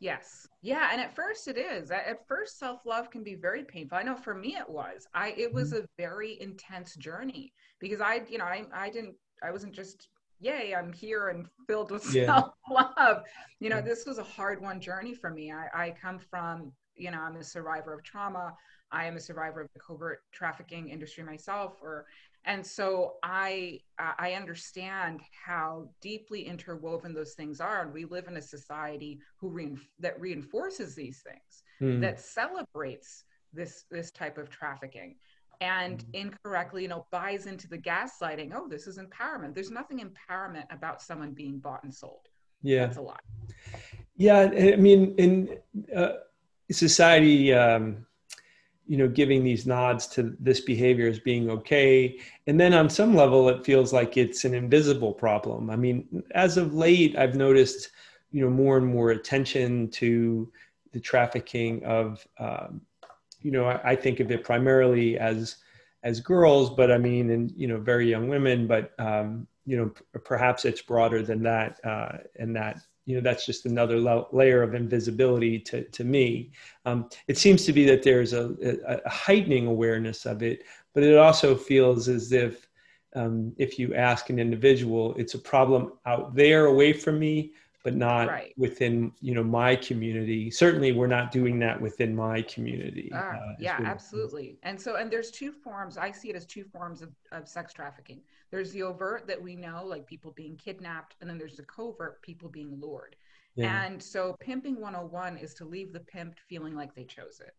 Yes, 0.00 0.48
yeah, 0.62 0.90
and 0.92 1.00
at 1.00 1.14
first 1.14 1.48
it 1.48 1.56
is. 1.56 1.90
At 1.90 2.26
first, 2.26 2.58
self 2.58 2.84
love 2.84 3.10
can 3.10 3.22
be 3.22 3.34
very 3.34 3.64
painful. 3.64 3.98
I 3.98 4.02
know 4.02 4.16
for 4.16 4.34
me 4.34 4.56
it 4.56 4.68
was. 4.68 5.06
I 5.14 5.34
it 5.36 5.52
was 5.52 5.72
mm-hmm. 5.72 5.84
a 5.84 5.88
very 5.98 6.40
intense 6.40 6.96
journey 6.96 7.52
because 7.80 8.00
I, 8.00 8.22
you 8.28 8.38
know, 8.38 8.44
I 8.44 8.64
I 8.74 8.90
didn't 8.90 9.14
I 9.42 9.50
wasn't 9.50 9.74
just 9.74 10.08
yay 10.40 10.74
I'm 10.74 10.92
here 10.92 11.28
and 11.28 11.46
filled 11.66 11.90
with 11.90 12.14
yeah. 12.14 12.26
self 12.26 12.52
love. 12.70 13.22
You 13.60 13.70
know, 13.70 13.80
this 13.80 14.04
was 14.06 14.18
a 14.18 14.24
hard 14.24 14.60
one 14.60 14.80
journey 14.80 15.14
for 15.14 15.30
me. 15.30 15.52
I 15.52 15.68
I 15.74 15.94
come 16.00 16.18
from 16.18 16.72
you 16.96 17.10
know 17.10 17.20
I'm 17.20 17.36
a 17.36 17.44
survivor 17.44 17.94
of 17.94 18.02
trauma. 18.02 18.54
I 18.92 19.06
am 19.06 19.16
a 19.16 19.20
survivor 19.20 19.60
of 19.60 19.68
the 19.74 19.80
covert 19.80 20.22
trafficking 20.32 20.88
industry 20.88 21.22
myself, 21.22 21.74
or 21.82 22.06
and 22.44 22.64
so 22.64 23.14
i 23.22 23.78
i 23.98 24.32
understand 24.32 25.20
how 25.44 25.88
deeply 26.00 26.42
interwoven 26.42 27.12
those 27.12 27.34
things 27.34 27.60
are 27.60 27.82
and 27.82 27.92
we 27.92 28.04
live 28.04 28.28
in 28.28 28.36
a 28.36 28.42
society 28.42 29.20
who 29.36 29.50
reinf- 29.50 29.88
that 29.98 30.18
reinforces 30.20 30.94
these 30.94 31.22
things 31.22 31.62
mm. 31.80 32.00
that 32.00 32.18
celebrates 32.18 33.24
this 33.52 33.84
this 33.90 34.10
type 34.10 34.38
of 34.38 34.48
trafficking 34.48 35.16
and 35.60 35.98
mm. 35.98 36.14
incorrectly 36.14 36.82
you 36.82 36.88
know 36.88 37.06
buys 37.10 37.46
into 37.46 37.68
the 37.68 37.78
gaslighting 37.78 38.52
oh 38.54 38.66
this 38.66 38.86
is 38.86 38.98
empowerment 38.98 39.54
there's 39.54 39.70
nothing 39.70 40.00
empowerment 40.00 40.64
about 40.70 41.02
someone 41.02 41.32
being 41.32 41.58
bought 41.58 41.82
and 41.84 41.94
sold 41.94 42.28
yeah 42.62 42.86
that's 42.86 42.96
a 42.96 43.02
lot 43.02 43.20
yeah 44.16 44.40
i 44.40 44.76
mean 44.76 45.14
in 45.18 45.58
uh, 45.94 46.12
society 46.70 47.52
um 47.52 48.06
you 48.90 48.96
know 48.96 49.06
giving 49.06 49.44
these 49.44 49.66
nods 49.66 50.08
to 50.08 50.36
this 50.40 50.60
behavior 50.60 51.06
as 51.06 51.20
being 51.20 51.48
okay. 51.48 52.18
And 52.48 52.58
then 52.58 52.74
on 52.74 52.90
some 52.90 53.14
level 53.14 53.48
it 53.48 53.64
feels 53.64 53.92
like 53.92 54.16
it's 54.16 54.44
an 54.44 54.52
invisible 54.52 55.12
problem. 55.12 55.70
I 55.70 55.76
mean 55.76 56.24
as 56.34 56.56
of 56.56 56.74
late 56.74 57.16
i've 57.16 57.36
noticed 57.36 57.90
you 58.32 58.42
know 58.42 58.50
more 58.50 58.76
and 58.76 58.86
more 58.86 59.10
attention 59.12 59.88
to 59.90 60.50
the 60.92 60.98
trafficking 60.98 61.84
of 61.84 62.26
um, 62.38 62.80
you 63.40 63.52
know 63.52 63.66
I, 63.66 63.90
I, 63.90 63.96
think 63.96 64.18
of 64.18 64.32
it 64.32 64.42
primarily 64.42 65.18
as 65.18 65.56
as 66.02 66.20
girls 66.20 66.70
but 66.70 66.90
i 66.90 66.98
mean 66.98 67.30
and 67.30 67.52
you 67.56 67.68
know 67.68 67.78
very 67.78 68.08
young 68.08 68.28
women 68.28 68.66
but 68.66 68.92
um, 68.98 69.46
you 69.66 69.76
know 69.76 70.20
perhaps 70.24 70.64
it's 70.64 70.82
broader 70.82 71.22
than 71.22 71.42
that 71.44 71.78
uh, 71.84 72.18
and 72.38 72.54
that 72.56 72.80
you 73.06 73.16
know 73.16 73.20
that's 73.20 73.46
just 73.46 73.66
another 73.66 73.98
layer 74.32 74.62
of 74.62 74.74
invisibility 74.74 75.58
to, 75.58 75.84
to 75.84 76.04
me. 76.04 76.50
Um, 76.84 77.08
it 77.28 77.38
seems 77.38 77.64
to 77.64 77.72
be 77.72 77.84
that 77.86 78.02
there's 78.02 78.32
a, 78.32 78.54
a, 78.62 79.00
a, 79.04 79.08
heightening 79.08 79.66
awareness 79.66 80.26
of 80.26 80.42
it 80.42 80.64
but 80.94 81.02
it 81.02 81.16
also 81.16 81.54
feels 81.54 82.08
as 82.08 82.32
if 82.32 82.68
um, 83.14 83.52
if 83.58 83.78
you 83.78 83.94
ask 83.94 84.30
an 84.30 84.38
individual 84.38 85.14
it's 85.16 85.34
a 85.34 85.38
problem 85.38 85.92
out 86.06 86.34
there 86.34 86.66
away 86.66 86.92
from 86.92 87.18
me 87.18 87.52
but 87.82 87.94
not 87.94 88.28
right. 88.28 88.54
within 88.56 89.12
you 89.20 89.34
know 89.34 89.42
my 89.42 89.74
community. 89.76 90.50
Certainly 90.50 90.92
we're 90.92 91.06
not 91.06 91.32
doing 91.32 91.58
that 91.60 91.80
within 91.80 92.14
my 92.14 92.42
community 92.42 93.10
uh, 93.12 93.18
uh, 93.18 93.54
yeah 93.58 93.78
absolutely. 93.84 94.58
And 94.62 94.80
so 94.80 94.96
and 94.96 95.10
there's 95.10 95.30
two 95.30 95.52
forms 95.52 95.96
i 95.96 96.10
see 96.10 96.30
it 96.30 96.36
as 96.36 96.46
two 96.46 96.64
forms 96.64 97.02
of, 97.02 97.10
of 97.32 97.48
sex 97.48 97.72
trafficking. 97.72 98.20
There's 98.50 98.72
the 98.72 98.82
overt 98.82 99.26
that 99.28 99.40
we 99.40 99.56
know 99.56 99.84
like 99.84 100.06
people 100.06 100.32
being 100.32 100.56
kidnapped 100.56 101.16
and 101.20 101.30
then 101.30 101.38
there's 101.38 101.56
the 101.56 101.64
covert 101.64 102.20
people 102.22 102.48
being 102.48 102.78
lured. 102.80 103.16
Yeah. 103.56 103.84
and 103.84 104.00
so 104.00 104.36
pimping 104.38 104.80
101 104.80 105.36
is 105.36 105.54
to 105.54 105.64
leave 105.64 105.92
the 105.92 106.00
pimp 106.00 106.38
feeling 106.48 106.76
like 106.76 106.94
they 106.94 107.02
chose 107.02 107.40
it 107.44 107.54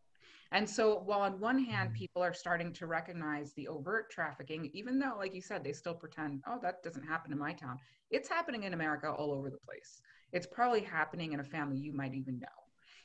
and 0.52 0.70
so 0.70 1.02
while 1.06 1.22
on 1.22 1.40
one 1.40 1.60
hand 1.60 1.90
mm-hmm. 1.90 2.00
people 2.00 2.22
are 2.22 2.34
starting 2.34 2.74
to 2.74 2.88
recognize 2.88 3.54
the 3.54 3.68
overt 3.68 4.10
trafficking 4.12 4.70
even 4.74 5.00
though 5.00 5.16
like 5.18 5.34
you 5.34 5.42
said 5.42 5.64
they 5.64 5.74
still 5.74 5.94
pretend 5.94 6.42
oh 6.48 6.60
that 6.62 6.84
doesn't 6.84 7.04
happen 7.04 7.32
in 7.32 7.38
my 7.38 7.54
town 7.54 7.78
it's 8.12 8.28
happening 8.28 8.64
in 8.64 8.74
america 8.74 9.10
all 9.10 9.32
over 9.32 9.50
the 9.50 9.58
place. 9.58 10.02
It's 10.34 10.48
probably 10.48 10.82
happening 10.82 11.34
in 11.34 11.40
a 11.40 11.44
family 11.44 11.78
you 11.78 11.94
might 11.94 12.14
even 12.14 12.40
know. 12.40 12.48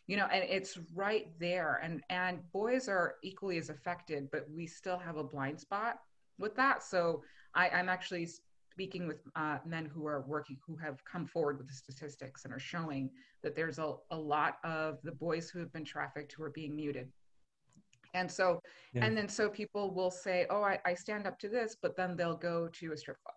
You 0.06 0.16
know 0.16 0.26
and 0.26 0.44
it's 0.48 0.78
right 0.94 1.28
there 1.40 1.80
and 1.82 2.02
and 2.10 2.38
boys 2.52 2.88
are 2.88 3.14
equally 3.22 3.58
as 3.58 3.70
affected 3.70 4.28
but 4.30 4.46
we 4.54 4.66
still 4.66 4.98
have 4.98 5.16
a 5.16 5.24
blind 5.24 5.60
spot 5.60 5.96
with 6.38 6.54
that. 6.56 6.82
So 6.82 7.22
I, 7.54 7.68
i'm 7.70 7.88
actually 7.88 8.28
speaking 8.72 9.08
with 9.08 9.20
uh, 9.36 9.58
men 9.64 9.86
who 9.86 10.06
are 10.06 10.22
working 10.28 10.58
who 10.66 10.76
have 10.76 11.02
come 11.04 11.26
forward 11.26 11.56
with 11.58 11.66
the 11.66 11.72
statistics 11.72 12.44
and 12.44 12.52
are 12.52 12.58
showing 12.58 13.10
that 13.42 13.56
there's 13.56 13.78
a, 13.78 13.94
a 14.10 14.16
lot 14.16 14.58
of 14.64 14.98
the 15.02 15.12
boys 15.12 15.48
who 15.48 15.58
have 15.58 15.72
been 15.72 15.84
trafficked 15.84 16.32
who 16.32 16.42
are 16.42 16.50
being 16.50 16.76
muted 16.76 17.08
and 18.16 18.30
so 18.30 18.60
yeah. 18.94 19.04
and 19.04 19.16
then 19.16 19.28
so 19.28 19.48
people 19.48 19.94
will 19.94 20.10
say 20.10 20.46
oh 20.50 20.62
I, 20.62 20.78
I 20.84 20.94
stand 20.94 21.26
up 21.26 21.38
to 21.40 21.48
this 21.48 21.76
but 21.80 21.96
then 21.96 22.16
they'll 22.16 22.36
go 22.36 22.68
to 22.68 22.92
a 22.92 22.96
strip 22.96 23.18
club. 23.22 23.36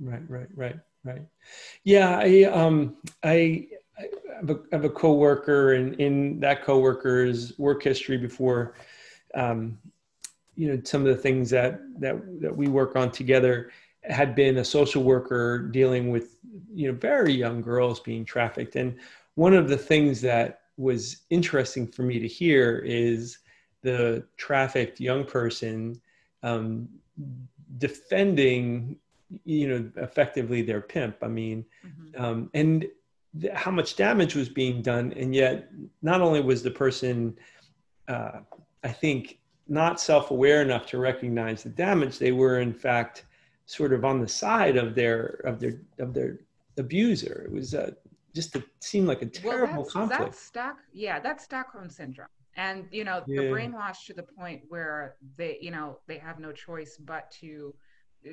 Right 0.00 0.22
right 0.28 0.48
right 0.54 0.78
right. 1.04 1.22
Yeah 1.84 2.18
i 2.18 2.44
um 2.44 2.96
i 3.22 3.66
I 3.98 4.36
have 4.36 4.50
a, 4.50 4.54
I 4.72 4.76
have 4.76 4.84
a 4.84 4.90
coworker 4.90 5.74
and 5.74 5.94
in 6.00 6.40
that 6.40 6.64
coworker's 6.64 7.58
work 7.58 7.82
history 7.82 8.16
before 8.16 8.74
um, 9.34 9.78
you 10.56 10.68
know 10.68 10.80
some 10.84 11.02
of 11.02 11.08
the 11.08 11.22
things 11.22 11.50
that 11.50 11.80
that 11.98 12.16
that 12.40 12.56
we 12.56 12.66
work 12.68 12.96
on 12.96 13.10
together 13.10 13.70
had 14.02 14.34
been 14.34 14.58
a 14.58 14.64
social 14.64 15.02
worker 15.02 15.58
dealing 15.58 16.10
with 16.10 16.36
you 16.72 16.88
know 16.88 16.98
very 16.98 17.32
young 17.32 17.60
girls 17.60 18.00
being 18.00 18.24
trafficked. 18.24 18.76
And 18.76 18.96
one 19.34 19.54
of 19.54 19.68
the 19.68 19.76
things 19.76 20.20
that 20.22 20.62
was 20.76 21.22
interesting 21.30 21.86
for 21.86 22.02
me 22.02 22.18
to 22.18 22.26
hear 22.26 22.78
is 22.78 23.38
the 23.82 24.24
trafficked 24.36 25.00
young 25.00 25.24
person 25.24 26.00
um, 26.42 26.88
defending 27.78 28.96
you 29.44 29.68
know 29.68 29.90
effectively 29.96 30.62
their 30.62 30.80
pimp. 30.80 31.16
I 31.22 31.28
mean 31.28 31.64
mm-hmm. 31.86 32.22
um, 32.22 32.50
and 32.54 32.86
th- 33.40 33.54
how 33.54 33.70
much 33.70 33.96
damage 33.96 34.34
was 34.34 34.48
being 34.48 34.82
done. 34.82 35.12
And 35.14 35.34
yet 35.34 35.70
not 36.02 36.20
only 36.20 36.40
was 36.40 36.62
the 36.62 36.70
person 36.70 37.36
uh, 38.08 38.40
i 38.82 38.90
think 38.90 39.38
not 39.68 40.00
self-aware 40.00 40.62
enough 40.62 40.84
to 40.86 40.98
recognize 40.98 41.62
the 41.62 41.68
damage 41.68 42.18
they 42.18 42.32
were 42.32 42.58
in 42.60 42.74
fact 42.74 43.24
sort 43.66 43.92
of 43.92 44.04
on 44.04 44.20
the 44.20 44.26
side 44.26 44.76
of 44.76 44.96
their 44.96 45.40
of 45.44 45.60
their 45.60 45.80
of 46.00 46.12
their 46.12 46.40
abuser. 46.76 47.44
It 47.46 47.52
was 47.52 47.74
uh, 47.74 47.92
just 48.34 48.56
a, 48.56 48.64
seemed 48.80 49.06
like 49.06 49.22
a 49.22 49.26
terrible 49.26 49.74
well, 49.74 49.82
that's, 49.82 49.92
conflict. 49.92 50.22
That's 50.22 50.42
Stock, 50.42 50.76
yeah 50.92 51.20
that's 51.20 51.44
stockholm 51.44 51.88
syndrome 51.88 52.28
and 52.60 52.84
you 52.90 53.04
know 53.04 53.22
yeah. 53.26 53.40
they're 53.40 53.50
brainwashed 53.50 54.04
to 54.06 54.12
the 54.12 54.22
point 54.22 54.60
where 54.68 55.16
they 55.36 55.58
you 55.60 55.70
know 55.70 55.98
they 56.06 56.18
have 56.18 56.38
no 56.38 56.52
choice 56.52 56.98
but 56.98 57.30
to 57.30 57.74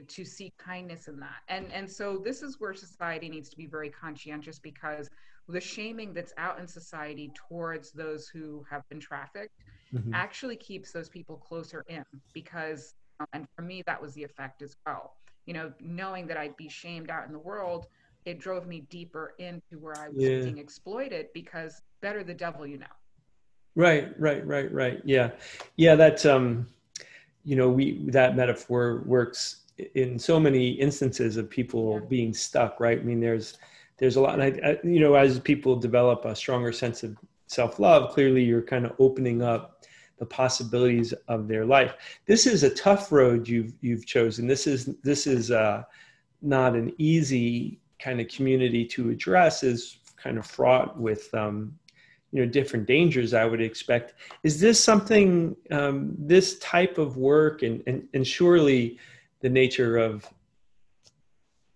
to 0.08 0.26
seek 0.26 0.54
kindness 0.58 1.08
in 1.08 1.18
that 1.20 1.42
and 1.48 1.72
and 1.72 1.90
so 1.90 2.22
this 2.24 2.42
is 2.42 2.60
where 2.60 2.74
society 2.74 3.30
needs 3.30 3.50
to 3.50 3.56
be 3.56 3.66
very 3.66 3.90
conscientious 3.90 4.60
because 4.60 5.10
the 5.48 5.62
shaming 5.62 6.14
that's 6.14 6.34
out 6.38 6.60
in 6.60 6.68
society 6.68 7.32
towards 7.48 7.92
those 7.94 8.28
who 8.28 8.66
have 8.70 8.84
been 8.90 9.00
trafficked 9.00 9.54
mm-hmm. 9.94 10.14
actually 10.14 10.58
keeps 10.58 10.92
those 10.92 11.08
people 11.08 11.38
closer 11.38 11.86
in 11.88 12.04
because 12.34 12.96
and 13.32 13.48
for 13.56 13.62
me 13.62 13.82
that 13.86 14.02
was 14.02 14.14
the 14.14 14.24
effect 14.24 14.62
as 14.62 14.76
well 14.86 15.16
you 15.46 15.54
know 15.54 15.72
knowing 15.80 16.28
that 16.28 16.36
i'd 16.36 16.58
be 16.58 16.68
shamed 16.68 17.10
out 17.10 17.26
in 17.26 17.32
the 17.32 17.40
world 17.40 17.88
it 18.26 18.40
drove 18.40 18.68
me 18.68 18.82
deeper 18.90 19.36
into 19.40 19.80
where 19.80 19.98
i 19.98 20.10
was 20.10 20.18
yeah. 20.22 20.42
being 20.42 20.58
exploited 20.58 21.28
because 21.34 21.82
better 22.02 22.26
the 22.26 22.34
devil 22.34 22.68
you 22.68 22.78
know 22.78 22.96
right 23.78 24.20
right 24.20 24.46
right 24.46 24.72
right. 24.74 25.02
Yeah. 25.06 25.32
Yeah 25.78 25.96
that's 25.96 26.26
um 26.26 26.68
you 27.46 27.56
know 27.56 27.70
we 27.70 28.04
that 28.08 28.36
metaphor 28.36 29.04
works 29.06 29.62
in 29.94 30.18
so 30.18 30.40
many 30.40 30.72
instances 30.72 31.38
of 31.38 31.50
people 31.50 31.94
yeah. 31.94 32.08
being 32.10 32.34
stuck 32.34 32.80
right? 32.80 33.00
I 33.00 33.04
mean 33.04 33.20
there's 33.20 33.58
there's 33.98 34.16
a 34.16 34.22
lot 34.22 34.40
and 34.40 34.44
I, 34.44 34.70
I, 34.70 34.78
you 34.84 35.00
know 35.00 35.14
as 35.16 35.40
people 35.40 35.76
develop 35.76 36.26
a 36.26 36.36
stronger 36.36 36.72
sense 36.74 37.04
of 37.04 37.16
self-love 37.46 38.14
clearly 38.14 38.44
you're 38.44 38.62
kind 38.62 38.86
of 38.86 38.94
opening 39.00 39.42
up 39.42 39.78
the 40.18 40.26
possibilities 40.26 41.14
of 41.28 41.48
their 41.48 41.66
life. 41.66 41.94
This 42.26 42.48
is 42.48 42.64
a 42.64 42.74
tough 42.74 43.12
road 43.12 43.48
you've 43.48 43.74
you've 43.82 44.06
chosen. 44.06 44.48
This 44.48 44.68
is 44.68 44.96
this 45.04 45.28
is 45.28 45.52
uh, 45.52 45.84
not 46.42 46.76
an 46.76 46.94
easy 46.98 47.80
kind 48.00 48.20
of 48.20 48.28
community 48.28 48.86
to 48.86 49.10
address. 49.12 49.64
Is 49.64 50.00
kind 50.18 50.38
of 50.38 50.46
fraught 50.46 51.00
with 51.00 51.32
um, 51.36 51.78
you 52.32 52.44
know 52.44 52.50
different 52.50 52.86
dangers 52.86 53.34
i 53.34 53.46
would 53.46 53.62
expect. 53.62 54.14
Is 54.44 54.60
this 54.60 54.84
something 54.84 55.56
um, 55.72 56.14
this 56.18 56.60
type 56.60 56.98
of 56.98 57.18
work 57.18 57.64
and, 57.64 57.82
and 57.88 58.08
and 58.14 58.26
surely 58.26 58.98
the 59.42 59.50
nature 59.50 59.98
of 59.98 60.28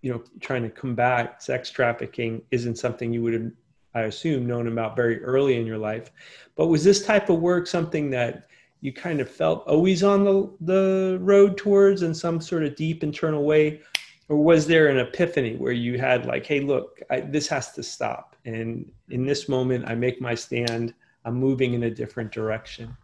you 0.02 0.12
know 0.12 0.24
trying 0.40 0.64
to 0.64 0.70
combat 0.70 1.42
sex 1.42 1.70
trafficking 1.70 2.42
isn't 2.52 2.78
something 2.78 3.14
you 3.14 3.22
would 3.22 3.34
have 3.34 3.52
i 3.94 4.02
assume 4.02 4.46
known 4.46 4.68
about 4.68 4.96
very 4.96 5.24
early 5.24 5.60
in 5.60 5.66
your 5.66 5.78
life. 5.78 6.12
But 6.56 6.68
was 6.68 6.84
this 6.84 7.06
type 7.06 7.30
of 7.30 7.40
work 7.40 7.68
something 7.68 8.10
that 8.12 8.48
you 8.82 8.92
kind 8.92 9.22
of 9.22 9.30
felt 9.30 9.66
always 9.68 10.02
on 10.04 10.24
the, 10.24 10.52
the 10.62 11.20
road 11.22 11.56
towards 11.56 12.02
in 12.02 12.16
some 12.16 12.42
sort 12.42 12.64
of 12.64 12.76
deep 12.76 13.04
internal 13.04 13.44
way? 13.44 13.82
Or 14.28 14.38
was 14.38 14.66
there 14.66 14.88
an 14.88 14.98
epiphany 14.98 15.56
where 15.56 15.72
you 15.72 15.98
had 16.00 16.26
like 16.26 16.46
hey 16.46 16.60
look 16.60 17.00
I, 17.10 17.22
this 17.22 17.48
has 17.48 17.72
to 17.74 17.84
stop 17.84 18.31
and 18.46 18.92
in 19.10 19.26
this 19.26 19.48
moment 19.48 19.86
i 19.88 19.96
make 19.96 20.22
my 20.22 20.36
stand 20.36 20.94
i'm 21.26 21.36
moving 21.36 21.74
in 21.74 21.84
a 21.84 21.92
different 21.92 22.32
direction 22.32 22.96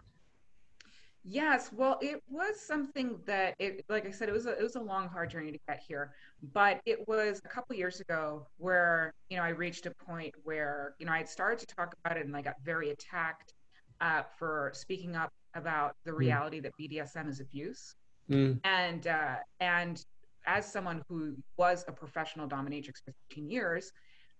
Yes, 1.29 1.71
well, 1.73 1.97
it 2.01 2.23
was 2.29 2.57
something 2.57 3.19
that 3.25 3.53
it, 3.59 3.83
like 3.89 4.05
I 4.05 4.11
said, 4.11 4.29
it 4.29 4.31
was 4.31 4.45
a, 4.45 4.57
it 4.57 4.63
was 4.63 4.77
a 4.77 4.81
long, 4.81 5.09
hard 5.09 5.29
journey 5.29 5.51
to 5.51 5.59
get 5.67 5.83
here. 5.85 6.13
But 6.53 6.79
it 6.85 7.05
was 7.05 7.41
a 7.43 7.49
couple 7.49 7.75
years 7.75 7.99
ago 7.99 8.47
where 8.57 9.13
you 9.29 9.35
know 9.35 9.43
I 9.43 9.49
reached 9.49 9.85
a 9.87 9.91
point 9.91 10.33
where 10.43 10.95
you 10.99 11.05
know 11.05 11.11
I 11.11 11.17
had 11.17 11.27
started 11.27 11.59
to 11.67 11.75
talk 11.75 11.93
about 11.99 12.17
it 12.17 12.25
and 12.25 12.35
I 12.35 12.41
got 12.41 12.55
very 12.63 12.91
attacked 12.91 13.53
uh, 13.99 14.21
for 14.39 14.71
speaking 14.73 15.17
up 15.17 15.33
about 15.53 15.97
the 16.05 16.11
hmm. 16.11 16.17
reality 16.17 16.59
mm. 16.59 16.63
that 16.63 16.71
BDSM 16.79 17.27
is 17.27 17.41
abuse. 17.41 17.95
Mm. 18.29 18.61
And 18.63 19.07
uh, 19.07 19.35
and 19.59 20.01
as 20.45 20.71
someone 20.71 21.03
who 21.09 21.35
was 21.57 21.83
a 21.89 21.91
professional 21.91 22.47
dominatrix 22.47 23.03
for 23.03 23.13
15 23.29 23.49
years, 23.49 23.91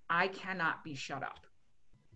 I 0.10 0.28
cannot 0.30 0.84
be 0.84 0.96
shut 0.96 1.24
up 1.24 1.46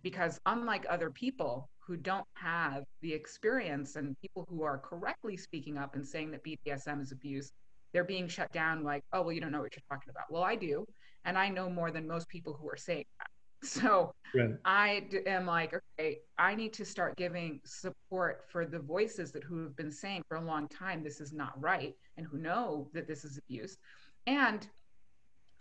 because 0.02 0.40
unlike 0.46 0.86
other 0.90 1.10
people 1.10 1.70
who 1.80 1.98
don't 1.98 2.26
have 2.36 2.84
the 3.02 3.14
experience 3.14 3.96
and 3.96 4.16
people 4.22 4.46
who 4.50 4.64
are 4.64 4.78
correctly 4.78 5.38
speaking 5.38 5.78
up 5.78 5.96
and 5.96 6.08
saying 6.08 6.32
that 6.32 6.44
BDSM 6.44 7.02
is 7.02 7.12
abuse, 7.12 7.52
they're 7.94 8.04
being 8.04 8.28
shut 8.28 8.52
down 8.52 8.84
like, 8.84 9.04
oh, 9.14 9.22
well, 9.22 9.34
you 9.34 9.42
don't 9.42 9.52
know 9.52 9.62
what 9.62 9.76
you're 9.76 9.98
talking 9.98 10.10
about. 10.10 10.26
Well, 10.30 10.44
I 10.44 10.56
do. 10.56 10.86
And 11.26 11.38
I 11.38 11.50
know 11.50 11.70
more 11.70 11.92
than 11.92 12.08
most 12.08 12.28
people 12.30 12.58
who 12.60 12.70
are 12.70 12.78
saying 12.78 13.06
that. 13.20 13.28
So 13.64 14.12
right. 14.34 14.56
I 14.66 15.04
am 15.28 15.46
like, 15.46 15.80
okay, 16.00 16.22
I 16.40 16.56
need 16.56 16.74
to 16.74 16.84
start 16.84 17.16
giving 17.16 17.60
support 17.64 18.46
for 18.52 18.66
the 18.66 18.80
voices 18.80 19.32
that 19.34 19.44
who 19.44 19.62
have 19.62 19.76
been 19.76 19.92
saying 19.92 20.24
for 20.28 20.38
a 20.38 20.42
long 20.42 20.68
time 20.68 21.04
this 21.04 21.22
is 21.22 21.32
not 21.32 21.54
right 21.62 21.94
and 22.18 22.26
who 22.26 22.40
know 22.40 22.90
that 22.96 23.08
this 23.08 23.24
is 23.24 23.38
abuse. 23.38 23.78
And 24.26 24.68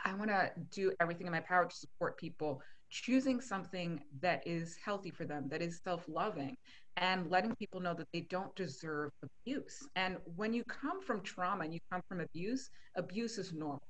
I 0.05 0.15
want 0.15 0.31
to 0.31 0.51
do 0.71 0.93
everything 1.01 1.27
in 1.27 1.33
my 1.33 1.41
power 1.41 1.67
to 1.67 1.77
support 1.77 2.19
people 2.19 2.63
choosing 2.91 3.41
something 3.41 4.01
that 4.21 4.43
is 4.47 4.77
healthy 4.85 5.11
for 5.11 5.25
them, 5.25 5.49
that 5.49 5.63
is 5.63 5.81
self 5.85 6.05
loving, 6.09 6.57
and 6.97 7.31
letting 7.31 7.55
people 7.57 7.81
know 7.81 7.95
that 7.95 8.09
they 8.13 8.23
don't 8.23 8.55
deserve 8.57 9.11
abuse. 9.23 9.89
And 9.97 10.19
when 10.37 10.53
you 10.53 10.65
come 10.65 11.01
from 11.01 11.23
trauma 11.23 11.65
and 11.65 11.73
you 11.73 11.81
come 11.91 12.03
from 12.09 12.21
abuse, 12.21 12.71
abuse 12.97 13.39
is 13.39 13.53
normal. 13.53 13.83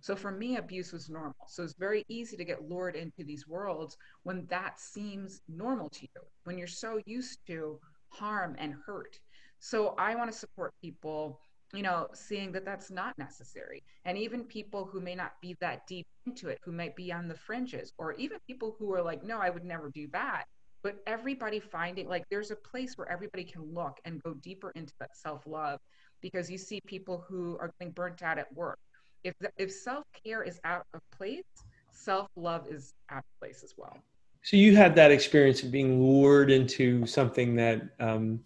So 0.00 0.16
for 0.16 0.32
me, 0.32 0.56
abuse 0.56 0.92
was 0.92 1.08
normal. 1.08 1.36
So 1.48 1.62
it's 1.62 1.74
very 1.78 2.04
easy 2.08 2.36
to 2.36 2.44
get 2.44 2.68
lured 2.68 2.96
into 2.96 3.24
these 3.24 3.46
worlds 3.46 3.96
when 4.24 4.46
that 4.46 4.80
seems 4.80 5.42
normal 5.48 5.88
to 5.90 6.02
you, 6.02 6.22
when 6.44 6.58
you're 6.58 6.66
so 6.66 7.00
used 7.06 7.38
to 7.46 7.78
harm 8.08 8.56
and 8.58 8.74
hurt. 8.84 9.18
So 9.60 9.94
I 9.98 10.16
want 10.16 10.30
to 10.30 10.36
support 10.36 10.74
people 10.82 11.40
you 11.72 11.82
know, 11.82 12.08
seeing 12.12 12.52
that 12.52 12.64
that's 12.64 12.90
not 12.90 13.16
necessary. 13.18 13.82
And 14.04 14.18
even 14.18 14.44
people 14.44 14.84
who 14.84 15.00
may 15.00 15.14
not 15.14 15.32
be 15.40 15.56
that 15.60 15.86
deep 15.86 16.06
into 16.26 16.48
it, 16.48 16.58
who 16.62 16.72
might 16.72 16.94
be 16.96 17.12
on 17.12 17.28
the 17.28 17.34
fringes, 17.34 17.92
or 17.98 18.12
even 18.14 18.38
people 18.46 18.76
who 18.78 18.92
are 18.92 19.02
like, 19.02 19.24
no, 19.24 19.38
I 19.38 19.50
would 19.50 19.64
never 19.64 19.90
do 19.90 20.06
that. 20.12 20.44
But 20.82 20.96
everybody 21.06 21.60
finding 21.60 22.08
like 22.08 22.24
there's 22.30 22.50
a 22.50 22.56
place 22.56 22.98
where 22.98 23.10
everybody 23.10 23.44
can 23.44 23.62
look 23.72 24.00
and 24.04 24.22
go 24.22 24.34
deeper 24.34 24.72
into 24.74 24.92
that 25.00 25.16
self 25.16 25.46
love 25.46 25.78
because 26.20 26.50
you 26.50 26.58
see 26.58 26.80
people 26.86 27.24
who 27.28 27.56
are 27.58 27.70
getting 27.78 27.92
burnt 27.92 28.22
out 28.22 28.38
at 28.38 28.52
work. 28.52 28.78
If, 29.24 29.34
the, 29.40 29.50
if 29.56 29.70
self 29.70 30.04
care 30.24 30.42
is 30.42 30.60
out 30.64 30.84
of 30.92 31.00
place, 31.16 31.44
self 31.92 32.26
love 32.36 32.66
is 32.68 32.94
out 33.10 33.18
of 33.18 33.40
place 33.40 33.62
as 33.62 33.74
well. 33.76 33.96
So 34.42 34.56
you 34.56 34.74
had 34.76 34.96
that 34.96 35.12
experience 35.12 35.62
of 35.62 35.70
being 35.70 36.02
lured 36.02 36.50
into 36.50 37.06
something 37.06 37.54
that 37.56 37.82
um, 38.00 38.40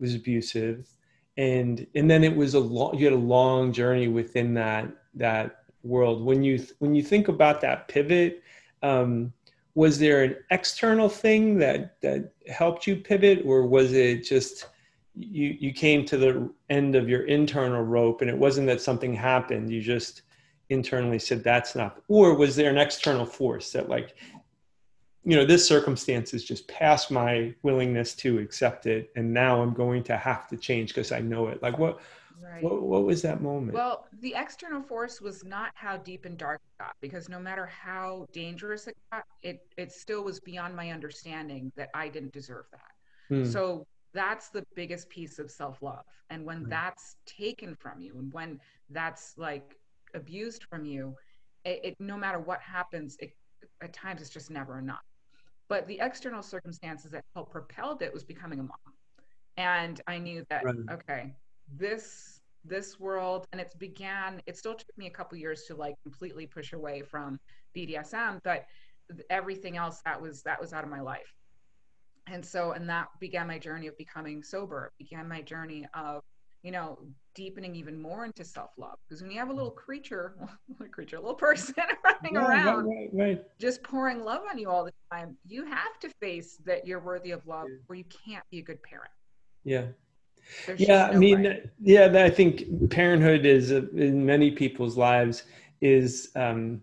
was 0.00 0.16
abusive 0.16 0.88
and 1.36 1.86
and 1.94 2.10
then 2.10 2.24
it 2.24 2.34
was 2.34 2.54
a 2.54 2.60
long 2.60 2.96
you 2.96 3.04
had 3.04 3.12
a 3.12 3.16
long 3.16 3.72
journey 3.72 4.08
within 4.08 4.54
that 4.54 4.88
that 5.14 5.64
world. 5.82 6.24
When 6.24 6.42
you 6.42 6.64
when 6.78 6.94
you 6.94 7.02
think 7.02 7.28
about 7.28 7.60
that 7.60 7.88
pivot 7.88 8.42
um, 8.82 9.32
was 9.74 9.98
there 9.98 10.22
an 10.22 10.36
external 10.50 11.08
thing 11.08 11.58
that 11.58 12.00
that 12.00 12.32
helped 12.48 12.86
you 12.86 12.96
pivot? 12.96 13.42
Or 13.44 13.66
was 13.66 13.92
it 13.92 14.24
just 14.24 14.66
you 15.14 15.56
you 15.58 15.72
came 15.72 16.04
to 16.06 16.16
the 16.16 16.50
end 16.70 16.96
of 16.96 17.08
your 17.08 17.24
internal 17.24 17.82
rope 17.82 18.20
and 18.20 18.30
it 18.30 18.38
wasn't 18.38 18.66
that 18.68 18.80
something 18.80 19.14
happened? 19.14 19.70
You 19.70 19.82
just 19.82 20.22
internally 20.68 21.18
said 21.18 21.44
that's 21.44 21.76
not 21.76 22.02
or 22.08 22.34
was 22.34 22.56
there 22.56 22.70
an 22.70 22.76
external 22.76 23.24
force 23.24 23.70
that 23.70 23.88
like 23.88 24.16
you 25.26 25.34
know 25.34 25.44
this 25.44 25.66
circumstance 25.66 26.32
is 26.32 26.44
just 26.44 26.66
past 26.68 27.10
my 27.10 27.52
willingness 27.62 28.14
to 28.14 28.38
accept 28.38 28.86
it 28.86 29.10
and 29.16 29.34
now 29.34 29.60
i'm 29.60 29.74
going 29.74 30.02
to 30.02 30.16
have 30.16 30.46
to 30.48 30.56
change 30.56 30.90
because 30.90 31.10
i 31.12 31.20
know 31.20 31.48
it 31.48 31.60
like 31.62 31.76
what 31.78 31.98
right. 32.40 32.62
what, 32.62 32.80
what 32.80 33.04
was 33.04 33.20
that 33.20 33.42
moment 33.42 33.74
well 33.74 34.06
the 34.20 34.32
external 34.36 34.80
force 34.80 35.20
was 35.20 35.44
not 35.44 35.70
how 35.74 35.96
deep 35.96 36.24
and 36.24 36.38
dark 36.38 36.60
it 36.64 36.82
got 36.82 36.94
because 37.00 37.28
no 37.28 37.40
matter 37.40 37.66
how 37.66 38.24
dangerous 38.32 38.86
it 38.86 38.96
got 39.12 39.24
it 39.42 39.66
it 39.76 39.90
still 39.90 40.22
was 40.22 40.38
beyond 40.40 40.74
my 40.74 40.92
understanding 40.92 41.70
that 41.76 41.90
i 41.92 42.08
didn't 42.08 42.32
deserve 42.32 42.66
that 42.70 43.34
hmm. 43.36 43.44
so 43.44 43.84
that's 44.14 44.48
the 44.48 44.64
biggest 44.76 45.08
piece 45.08 45.40
of 45.40 45.50
self-love 45.50 46.04
and 46.30 46.44
when 46.44 46.58
hmm. 46.58 46.68
that's 46.70 47.16
taken 47.26 47.74
from 47.74 48.00
you 48.00 48.14
and 48.16 48.32
when 48.32 48.60
that's 48.90 49.34
like 49.36 49.76
abused 50.14 50.62
from 50.70 50.84
you 50.84 51.16
it, 51.64 51.80
it 51.82 51.96
no 51.98 52.16
matter 52.16 52.38
what 52.38 52.60
happens 52.60 53.16
it 53.18 53.32
at 53.82 53.92
times 53.92 54.20
it's 54.20 54.30
just 54.30 54.50
never 54.52 54.78
enough 54.78 55.02
but 55.68 55.86
the 55.86 55.98
external 56.00 56.42
circumstances 56.42 57.10
that 57.10 57.24
helped 57.34 57.52
propelled 57.52 58.02
it 58.02 58.12
was 58.12 58.24
becoming 58.24 58.60
a 58.60 58.62
mom. 58.62 58.94
And 59.56 60.00
I 60.06 60.18
knew 60.18 60.44
that, 60.50 60.64
right. 60.64 60.76
okay, 60.90 61.34
this 61.74 62.40
this 62.64 62.98
world 62.98 63.46
and 63.52 63.60
it 63.60 63.72
began 63.78 64.42
it 64.46 64.56
still 64.56 64.74
took 64.74 64.98
me 64.98 65.06
a 65.06 65.10
couple 65.10 65.38
years 65.38 65.64
to 65.68 65.76
like 65.76 65.94
completely 66.02 66.46
push 66.46 66.72
away 66.72 67.00
from 67.00 67.38
bdsm 67.76 68.40
but 68.42 68.66
everything 69.30 69.76
else 69.76 70.02
that 70.04 70.20
was 70.20 70.42
that 70.42 70.60
was 70.60 70.72
out 70.72 70.82
of 70.82 70.90
my 70.90 71.00
life 71.00 71.32
and 72.26 72.44
so 72.44 72.72
and 72.72 72.88
that 72.88 73.06
began 73.20 73.46
my 73.46 73.56
journey 73.56 73.86
of 73.86 73.96
becoming 73.96 74.42
sober 74.42 74.92
began 74.98 75.28
my 75.28 75.40
journey 75.40 75.86
of 75.94 76.22
you 76.66 76.72
know, 76.72 76.98
deepening 77.36 77.76
even 77.76 77.96
more 77.96 78.24
into 78.24 78.44
self 78.44 78.70
love. 78.76 78.96
Because 79.08 79.22
when 79.22 79.30
you 79.30 79.38
have 79.38 79.50
a 79.50 79.52
little 79.52 79.70
creature, 79.70 80.34
a 80.80 80.88
creature, 80.88 81.14
a 81.14 81.20
little 81.20 81.36
person 81.36 81.74
running 82.04 82.34
yeah, 82.34 82.44
around, 82.44 82.86
right, 82.86 83.08
right, 83.12 83.44
just 83.60 83.84
pouring 83.84 84.24
love 84.24 84.42
on 84.50 84.58
you 84.58 84.68
all 84.68 84.84
the 84.84 84.92
time, 85.10 85.36
you 85.46 85.64
have 85.66 85.98
to 86.00 86.10
face 86.20 86.56
that 86.64 86.86
you're 86.86 87.00
worthy 87.00 87.30
of 87.30 87.46
love, 87.46 87.66
yeah. 87.68 87.76
or 87.88 87.94
you 87.94 88.04
can't 88.26 88.44
be 88.50 88.58
a 88.58 88.62
good 88.62 88.82
parent. 88.82 89.10
Yeah. 89.64 89.86
There's 90.66 90.80
yeah, 90.80 91.08
no 91.08 91.12
I 91.12 91.16
mean, 91.16 91.42
way. 91.42 91.70
yeah, 91.80 92.24
I 92.24 92.30
think 92.30 92.90
parenthood 92.90 93.46
is 93.46 93.70
in 93.70 94.24
many 94.24 94.50
people's 94.50 94.96
lives 94.96 95.44
is 95.80 96.30
um, 96.36 96.82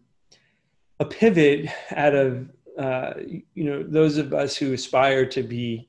a 1.00 1.06
pivot 1.06 1.70
out 1.92 2.14
of 2.14 2.50
uh, 2.78 3.14
you 3.54 3.64
know 3.64 3.84
those 3.84 4.18
of 4.18 4.34
us 4.34 4.58
who 4.58 4.74
aspire 4.74 5.26
to 5.28 5.44
be 5.44 5.88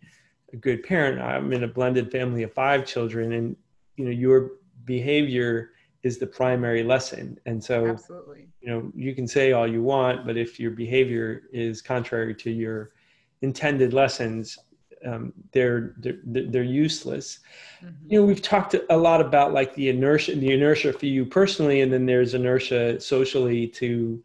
a 0.52 0.56
good 0.56 0.82
parent. 0.84 1.20
I'm 1.20 1.52
in 1.52 1.64
a 1.64 1.68
blended 1.68 2.12
family 2.12 2.42
of 2.42 2.52
five 2.52 2.86
children, 2.86 3.32
and 3.32 3.56
you 3.96 4.04
know 4.04 4.10
your 4.10 4.52
behavior 4.84 5.70
is 6.04 6.18
the 6.18 6.26
primary 6.26 6.84
lesson 6.84 7.38
and 7.46 7.62
so 7.62 7.86
Absolutely. 7.86 8.46
you 8.60 8.68
know 8.68 8.92
you 8.94 9.14
can 9.14 9.26
say 9.26 9.52
all 9.52 9.66
you 9.66 9.82
want 9.82 10.24
but 10.26 10.36
if 10.36 10.60
your 10.60 10.70
behavior 10.70 11.44
is 11.52 11.82
contrary 11.82 12.34
to 12.34 12.50
your 12.50 12.92
intended 13.40 13.92
lessons 13.92 14.58
um, 15.06 15.32
they're, 15.52 15.94
they're 15.98 16.18
they're 16.24 16.62
useless 16.62 17.40
mm-hmm. 17.82 17.94
you 18.06 18.20
know 18.20 18.26
we've 18.26 18.42
talked 18.42 18.76
a 18.90 18.96
lot 18.96 19.20
about 19.20 19.52
like 19.52 19.74
the 19.74 19.88
inertia 19.88 20.36
the 20.36 20.52
inertia 20.52 20.92
for 20.92 21.06
you 21.06 21.24
personally 21.24 21.80
and 21.80 21.92
then 21.92 22.06
there's 22.06 22.34
inertia 22.34 23.00
socially 23.00 23.66
to 23.66 24.22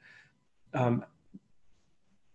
um, 0.74 1.04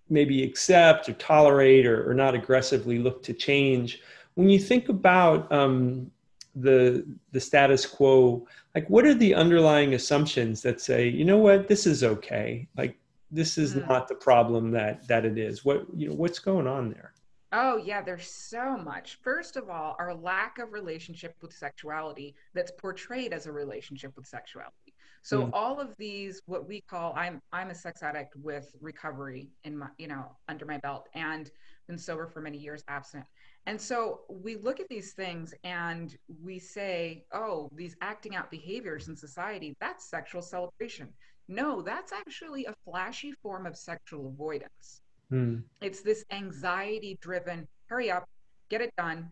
maybe 0.09 0.43
accept 0.43 1.09
or 1.09 1.13
tolerate 1.15 1.87
or, 1.87 2.11
or, 2.11 2.15
not 2.15 2.35
aggressively 2.35 2.99
look 2.99 3.23
to 3.23 3.33
change 3.33 4.01
when 4.35 4.49
you 4.49 4.59
think 4.59 4.89
about 4.89 5.51
um, 5.53 6.11
the 6.57 7.05
the 7.33 7.41
status 7.41 7.87
quo 7.87 8.47
like 8.75 8.89
what 8.89 9.07
are 9.07 9.15
the 9.15 9.35
underlying 9.35 9.95
assumptions 9.95 10.63
that 10.63 10.81
say 10.81 11.09
you 11.09 11.25
know 11.25 11.39
what? 11.39 11.69
This 11.69 11.87
is 11.87 12.03
okay. 12.03 12.69
Like 12.77 12.99
this 13.31 13.59
is 13.59 13.75
mm. 13.75 13.89
not 13.89 14.09
the 14.09 14.15
problem 14.15 14.71
that 14.73 15.07
that 15.09 15.25
it 15.25 15.39
is. 15.39 15.65
What 15.65 15.87
you 15.95 16.09
know 16.09 16.15
what's 16.15 16.39
going 16.39 16.67
on 16.67 16.91
there? 16.91 17.13
Oh 17.53 17.77
yeah 17.77 18.03
there's 18.03 18.27
so 18.27 18.77
much. 18.77 19.19
First 19.23 19.57
of 19.57 19.71
all 19.71 19.97
our 19.99 20.15
lack 20.15 20.59
of 20.59 20.73
relationship 20.73 21.37
with 21.41 21.53
sexuality 21.53 22.35
that's 22.53 22.73
portrayed 22.73 23.33
as 23.33 23.47
a 23.47 23.53
relationship 23.53 24.13
with 24.17 24.27
sexuality. 24.27 24.95
So 25.23 25.47
mm. 25.47 25.51
all 25.55 25.81
of 25.81 25.97
these 25.97 26.43
what 26.45 26.69
we 26.69 26.83
call 26.83 27.15
i'm 27.17 27.41
i'm 27.51 27.71
a 27.71 27.75
sex 27.75 28.03
addict 28.03 28.37
with 28.37 28.75
recovery 28.81 29.49
in 29.65 29.79
my 29.79 29.89
you 29.97 30.07
know 30.07 30.37
under 30.49 30.67
my 30.67 30.77
belt 30.79 31.09
and 31.15 31.51
been 31.87 31.99
sober 31.99 32.27
for 32.27 32.41
many 32.41 32.59
years 32.59 32.85
abstinent 32.89 33.27
and 33.67 33.81
so 33.81 34.21
we 34.29 34.57
look 34.57 34.79
at 34.79 34.89
these 34.89 35.13
things 35.13 35.55
and 35.65 36.17
we 36.43 36.59
say, 36.59 37.25
oh, 37.33 37.71
these 37.75 37.97
acting 38.03 38.37
out 38.37 38.51
behaviors 38.51 39.09
in 39.09 39.17
society, 39.17 39.75
that's 39.81 40.11
sexual 40.11 40.43
celebration. 40.43 41.09
No, 41.49 41.81
that's 41.83 42.13
actually 42.13 42.67
a 42.67 42.75
flashy 42.85 43.33
form 43.43 43.67
of 43.67 43.77
sexual 43.77 44.29
avoidance. 44.29 45.01
Hmm. 45.31 45.57
It's 45.81 46.03
this 46.03 46.25
anxiety 46.31 47.19
driven, 47.21 47.67
hurry 47.87 48.11
up, 48.11 48.29
get 48.69 48.83
it 48.83 48.93
done, 48.97 49.31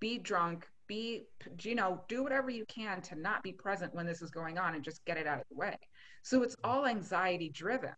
be 0.00 0.18
drunk, 0.18 0.66
be, 0.86 1.22
you 1.60 1.74
know, 1.74 2.02
do 2.08 2.22
whatever 2.22 2.50
you 2.50 2.66
can 2.66 3.00
to 3.02 3.14
not 3.14 3.42
be 3.42 3.52
present 3.52 3.94
when 3.94 4.06
this 4.06 4.20
is 4.20 4.30
going 4.30 4.58
on 4.58 4.74
and 4.74 4.84
just 4.84 5.02
get 5.06 5.16
it 5.16 5.26
out 5.26 5.38
of 5.38 5.44
the 5.50 5.56
way. 5.56 5.76
So 6.22 6.42
it's 6.42 6.56
all 6.62 6.86
anxiety 6.86 7.48
driven. 7.48 7.92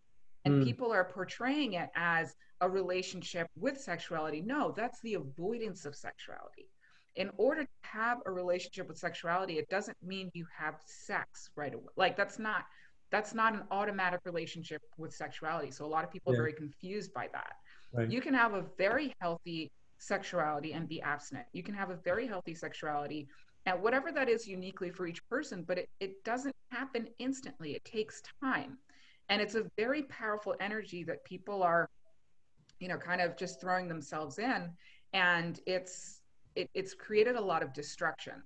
And 0.45 0.63
mm. 0.63 0.65
people 0.65 0.93
are 0.93 1.05
portraying 1.05 1.75
it 1.75 1.91
as 1.95 2.35
a 2.61 2.69
relationship 2.69 3.49
with 3.59 3.79
sexuality. 3.81 4.43
No, 4.43 4.73
that's 4.77 5.01
the 5.01 5.15
avoidance 5.15 5.85
of 5.85 5.95
sexuality. 5.95 6.69
In 7.17 7.31
order 7.37 7.63
to 7.63 7.69
have 7.83 8.19
a 8.27 8.33
relationship 8.33 8.89
with 8.89 8.99
sexuality, 8.99 9.59
it 9.59 9.69
doesn't 9.69 9.97
mean 10.03 10.31
you 10.35 10.47
have 10.57 10.75
sex 10.85 11.51
right 11.57 11.73
away. 11.73 11.93
Like 11.97 12.17
that's 12.17 12.39
not 12.39 12.65
that's 13.11 13.35
not 13.35 13.55
an 13.55 13.63
automatic 13.71 14.21
relationship 14.25 14.83
with 14.99 15.15
sexuality. 15.15 15.71
So 15.71 15.85
a 15.85 15.87
lot 15.87 16.03
of 16.03 16.11
people 16.11 16.33
yeah. 16.33 16.39
are 16.39 16.43
very 16.43 16.53
confused 16.53 17.15
by 17.15 17.29
that. 17.33 17.53
Right. 17.93 18.11
You 18.11 18.21
can 18.21 18.35
have 18.35 18.55
a 18.55 18.65
very 18.77 19.15
healthy 19.21 19.71
sexuality 19.99 20.73
and 20.73 20.89
be 20.89 21.01
abstinent. 21.01 21.47
You 21.53 21.63
can 21.63 21.75
have 21.75 21.91
a 21.91 21.97
very 21.97 22.27
healthy 22.27 22.55
sexuality 22.55 23.29
and 23.67 23.81
whatever 23.83 24.13
that 24.13 24.29
is 24.29 24.47
uniquely 24.47 24.91
for 24.91 25.07
each 25.07 25.27
person, 25.29 25.65
but 25.67 25.79
it, 25.79 25.89
it 26.01 26.25
doesn't 26.25 26.55
happen 26.71 27.09
instantly. 27.19 27.73
It 27.75 27.85
takes 27.85 28.23
time. 28.43 28.79
And 29.29 29.41
it's 29.41 29.55
a 29.55 29.65
very 29.77 30.03
powerful 30.05 30.55
energy 30.61 31.03
that 31.05 31.25
people 31.25 31.63
are 31.63 31.89
you 32.81 32.89
know 32.89 32.99
kind 32.99 33.21
of 33.21 33.37
just 33.37 33.61
throwing 33.61 33.89
themselves 33.89 34.39
in 34.39 34.69
and 35.13 35.61
it's 35.65 36.21
it, 36.57 36.69
it's 36.75 36.93
created 36.93 37.37
a 37.37 37.41
lot 37.41 37.63
of 37.63 37.73
destruction 37.73 38.43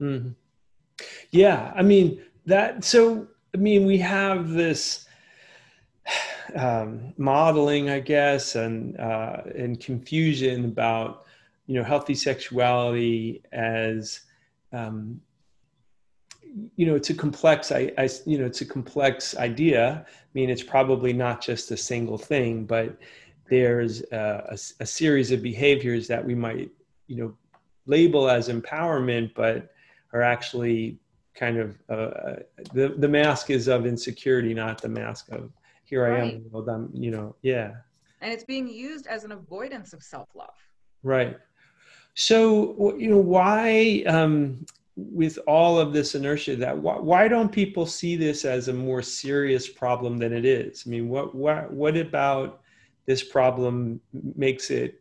mm-hmm. 0.00 0.30
Yeah, 1.30 1.72
I 1.74 1.82
mean 1.82 2.22
that. 2.46 2.84
So 2.84 3.28
I 3.54 3.58
mean, 3.58 3.86
we 3.86 3.98
have 3.98 4.50
this 4.50 5.06
um, 6.54 7.14
modeling, 7.16 7.90
I 7.90 8.00
guess, 8.00 8.56
and 8.56 8.98
uh, 8.98 9.42
and 9.56 9.78
confusion 9.80 10.64
about 10.64 11.24
you 11.66 11.76
know 11.76 11.84
healthy 11.84 12.14
sexuality 12.14 13.42
as 13.52 14.20
um, 14.72 15.20
you 16.76 16.86
know 16.86 16.94
it's 16.94 17.10
a 17.10 17.14
complex 17.14 17.72
I, 17.72 17.92
I 17.98 18.08
you 18.26 18.38
know 18.38 18.46
it's 18.46 18.60
a 18.60 18.66
complex 18.66 19.36
idea. 19.36 20.04
I 20.06 20.30
mean 20.34 20.50
it's 20.50 20.62
probably 20.62 21.12
not 21.12 21.40
just 21.40 21.70
a 21.70 21.76
single 21.76 22.18
thing 22.18 22.64
but 22.64 22.96
there's 23.48 24.02
a, 24.12 24.48
a, 24.50 24.58
a, 24.80 24.86
series 24.86 25.32
of 25.32 25.42
behaviors 25.42 26.06
that 26.06 26.24
we 26.24 26.34
might 26.34 26.70
you 27.08 27.16
know 27.16 27.34
label 27.86 28.30
as 28.30 28.48
empowerment 28.48 29.34
but 29.34 29.72
are 30.12 30.22
actually 30.22 30.98
kind 31.34 31.58
of 31.58 31.76
uh, 31.88 32.36
the 32.72 32.94
the 32.98 33.08
mask 33.08 33.50
is 33.50 33.68
of 33.68 33.86
insecurity 33.86 34.54
not 34.54 34.80
the 34.80 34.88
mask 34.88 35.30
of 35.30 35.50
here 35.84 36.08
right. 36.08 36.20
i 36.20 36.26
am 36.26 36.44
well, 36.50 36.68
I'm, 36.68 36.90
you 36.92 37.10
know 37.10 37.34
yeah. 37.42 37.72
And 38.20 38.32
it's 38.32 38.44
being 38.44 38.68
used 38.68 39.06
as 39.06 39.24
an 39.24 39.32
avoidance 39.32 39.92
of 39.92 40.02
self-love. 40.02 40.54
Right. 41.02 41.38
So 42.14 42.94
you 42.98 43.08
know 43.08 43.18
why 43.18 44.04
um, 44.06 44.66
with 45.10 45.38
all 45.46 45.78
of 45.78 45.92
this 45.92 46.14
inertia 46.14 46.56
that 46.56 46.76
why, 46.76 46.98
why, 46.98 47.28
don't 47.28 47.50
people 47.50 47.86
see 47.86 48.16
this 48.16 48.44
as 48.44 48.68
a 48.68 48.72
more 48.72 49.02
serious 49.02 49.68
problem 49.68 50.18
than 50.18 50.32
it 50.32 50.44
is? 50.44 50.84
I 50.86 50.90
mean 50.90 51.08
what 51.08 51.34
what 51.34 51.72
what 51.72 51.96
about 51.96 52.60
this 53.06 53.22
problem 53.22 54.00
makes 54.36 54.70
it 54.70 55.00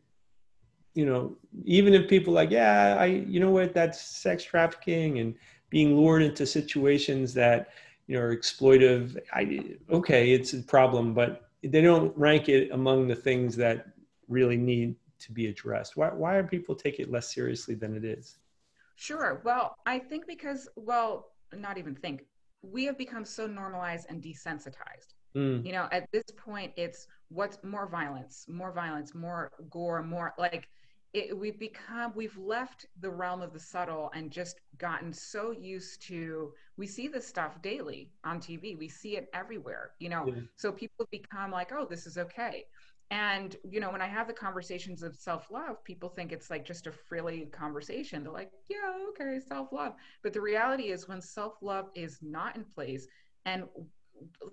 you 0.94 1.06
know 1.06 1.36
even 1.66 1.94
if 1.94 2.10
people 2.10 2.34
like 2.34 2.50
yeah 2.50 2.98
i 3.00 3.06
you 3.06 3.40
know 3.40 3.52
what? 3.52 3.74
That's 3.74 4.02
sex 4.02 4.44
trafficking 4.44 5.20
and 5.20 5.36
being 5.70 5.96
lured 5.96 6.24
into 6.24 6.46
situations 6.46 7.34
that 7.36 7.70
you 8.08 8.16
know 8.16 8.24
are 8.24 8.36
exploitive. 8.36 9.18
I 9.34 9.76
okay 9.92 10.32
it's 10.32 10.54
a 10.54 10.64
problem 10.64 11.14
but 11.14 11.50
they 11.64 11.82
don't 11.82 12.16
rank 12.18 12.48
it 12.48 12.72
among 12.72 13.08
the 13.08 13.16
things 13.16 13.56
that 13.58 13.88
really 14.30 14.58
need 14.58 14.96
to 15.20 15.34
be 15.34 15.48
addressed. 15.48 15.98
Why, 15.98 16.10
why 16.10 16.36
are 16.36 16.44
people 16.44 16.74
take 16.74 17.00
it 17.00 17.12
less 17.12 17.34
seriously 17.34 17.76
than 17.76 17.96
it 17.96 18.06
is 18.06 18.38
Sure. 19.00 19.42
Well, 19.46 19.78
I 19.86 19.98
think 19.98 20.28
because, 20.28 20.68
well, 20.76 21.32
not 21.54 21.78
even 21.78 21.96
think, 21.96 22.26
we 22.62 22.84
have 22.84 22.98
become 22.98 23.24
so 23.24 23.48
normalized 23.48 24.08
and 24.10 24.22
desensitized. 24.22 25.14
Mm. 25.38 25.66
You 25.66 25.72
know, 25.72 25.88
at 25.94 26.12
this 26.12 26.26
point, 26.36 26.74
it's 26.76 27.08
what's 27.30 27.64
more 27.64 27.88
violence, 27.88 28.46
more 28.50 28.74
violence, 28.74 29.16
more 29.16 29.52
gore, 29.70 30.04
more 30.04 30.34
like 30.38 30.68
it, 31.14 31.36
we've 31.36 31.58
become, 31.58 32.12
we've 32.14 32.38
left 32.38 32.88
the 33.00 33.10
realm 33.10 33.42
of 33.42 33.54
the 33.54 33.60
subtle 33.60 34.12
and 34.14 34.32
just 34.32 34.60
gotten 34.78 35.14
so 35.14 35.52
used 35.52 36.02
to, 36.08 36.52
we 36.76 36.86
see 36.86 37.08
this 37.08 37.26
stuff 37.26 37.62
daily 37.62 38.12
on 38.26 38.42
TV. 38.42 38.78
We 38.78 38.90
see 38.90 39.16
it 39.16 39.30
everywhere, 39.34 39.92
you 40.00 40.10
know, 40.10 40.26
yeah. 40.28 40.42
so 40.58 40.74
people 40.74 41.08
become 41.10 41.52
like, 41.52 41.72
oh, 41.72 41.88
this 41.90 42.06
is 42.06 42.18
okay 42.18 42.66
and 43.12 43.56
you 43.68 43.80
know 43.80 43.92
when 43.92 44.02
i 44.02 44.08
have 44.08 44.28
the 44.28 44.34
conversations 44.34 45.02
of 45.02 45.16
self-love 45.16 45.84
people 45.84 46.10
think 46.10 46.32
it's 46.32 46.50
like 46.50 46.66
just 46.66 46.88
a 46.88 46.92
frilly 46.92 47.48
conversation. 47.52 48.24
They're 48.24 48.32
like 48.32 48.52
yeah 48.70 48.94
okay 49.10 49.40
self-love. 49.48 49.94
But 50.24 50.34
the 50.34 50.42
reality 50.42 50.92
is 50.92 51.08
when 51.08 51.22
self-love 51.22 51.90
is 51.96 52.20
not 52.22 52.56
in 52.56 52.66
place 52.76 53.08
and 53.46 53.64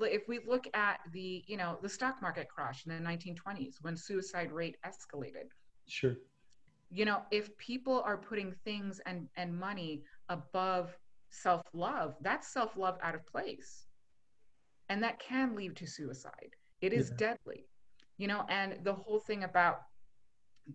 if 0.01 0.29
we 0.29 0.41
look 0.47 0.67
at 0.75 1.01
the 1.13 1.45
you 1.47 1.57
know 1.57 1.79
the 1.83 1.89
stock 1.89 2.23
market 2.23 2.49
crash 2.49 2.87
in 2.87 2.93
the 2.93 3.11
1920s 3.11 3.77
when 3.83 3.97
suicide 3.97 4.53
rate 4.53 4.77
escalated. 4.87 5.49
Sure. 5.89 6.17
You 6.91 7.05
know 7.05 7.23
if 7.31 7.57
people 7.59 8.03
are 8.07 8.17
putting 8.17 8.55
things 8.65 9.01
and 9.07 9.29
and 9.37 9.59
money 9.59 10.03
above 10.29 10.97
self-love 11.31 12.15
that's 12.23 12.53
self-love 12.53 12.99
out 13.03 13.15
of 13.15 13.27
place. 13.27 13.87
And 14.89 15.03
that 15.03 15.19
can 15.19 15.57
lead 15.57 15.75
to 15.77 15.87
suicide. 15.87 16.55
It 16.81 16.93
is 16.93 17.11
yeah. 17.11 17.35
deadly 17.35 17.67
you 18.19 18.27
know 18.27 18.45
and 18.49 18.79
the 18.85 18.93
whole 18.93 19.19
thing 19.19 19.45
about 19.45 19.81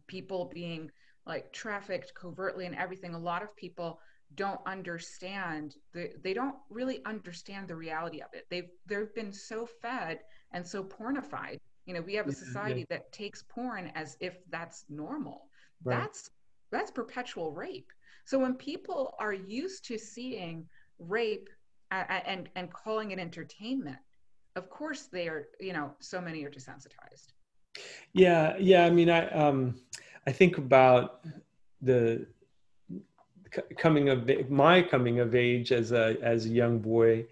people 0.07 0.49
being 0.53 0.89
like 1.25 1.51
trafficked 1.51 2.13
covertly 2.15 2.65
and 2.65 2.75
everything 2.75 3.13
a 3.13 3.19
lot 3.19 3.43
of 3.43 3.55
people 3.55 3.99
don't 4.35 4.61
understand 4.65 5.75
the, 5.93 6.09
they 6.23 6.33
don't 6.33 6.55
really 6.69 7.03
understand 7.05 7.67
the 7.67 7.75
reality 7.75 8.21
of 8.21 8.29
it 8.33 8.45
they've 8.49 8.69
they've 8.87 9.13
been 9.13 9.33
so 9.33 9.67
fed 9.81 10.19
and 10.53 10.65
so 10.65 10.83
pornified 10.83 11.57
you 11.85 11.93
know 11.93 12.01
we 12.01 12.13
have 12.13 12.27
a 12.27 12.29
mm-hmm, 12.29 12.45
society 12.45 12.79
yeah. 12.81 12.97
that 12.97 13.11
takes 13.11 13.43
porn 13.43 13.91
as 13.95 14.15
if 14.19 14.37
that's 14.49 14.85
normal 14.89 15.47
right. 15.83 15.99
that's 15.99 16.29
that's 16.71 16.91
perpetual 16.91 17.51
rape 17.51 17.91
so 18.25 18.39
when 18.39 18.55
people 18.55 19.15
are 19.19 19.33
used 19.33 19.83
to 19.85 19.97
seeing 19.97 20.65
rape 20.99 21.49
and 21.91 22.07
and, 22.25 22.49
and 22.55 22.73
calling 22.73 23.11
it 23.11 23.19
entertainment 23.19 23.97
of 24.55 24.69
course 24.69 25.03
they 25.11 25.27
are 25.27 25.47
you 25.59 25.73
know 25.73 25.93
so 25.99 26.21
many 26.21 26.43
are 26.43 26.49
desensitized. 26.49 27.33
Yeah 28.13 28.57
yeah 28.57 28.85
i 28.85 28.89
mean 28.89 29.09
i 29.09 29.27
um 29.29 29.75
i 30.27 30.31
think 30.31 30.57
about 30.57 31.25
the 31.81 32.27
coming 33.77 34.09
of 34.09 34.29
my 34.49 34.81
coming 34.81 35.19
of 35.19 35.35
age 35.35 35.71
as 35.71 35.91
a 35.91 36.17
as 36.21 36.45
a 36.45 36.49
young 36.49 36.79
boy 36.79 37.25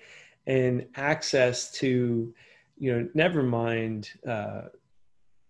and 0.47 0.87
access 0.95 1.71
to 1.71 2.33
you 2.77 2.91
know 2.93 3.09
never 3.13 3.43
mind 3.43 4.09
uh 4.27 4.63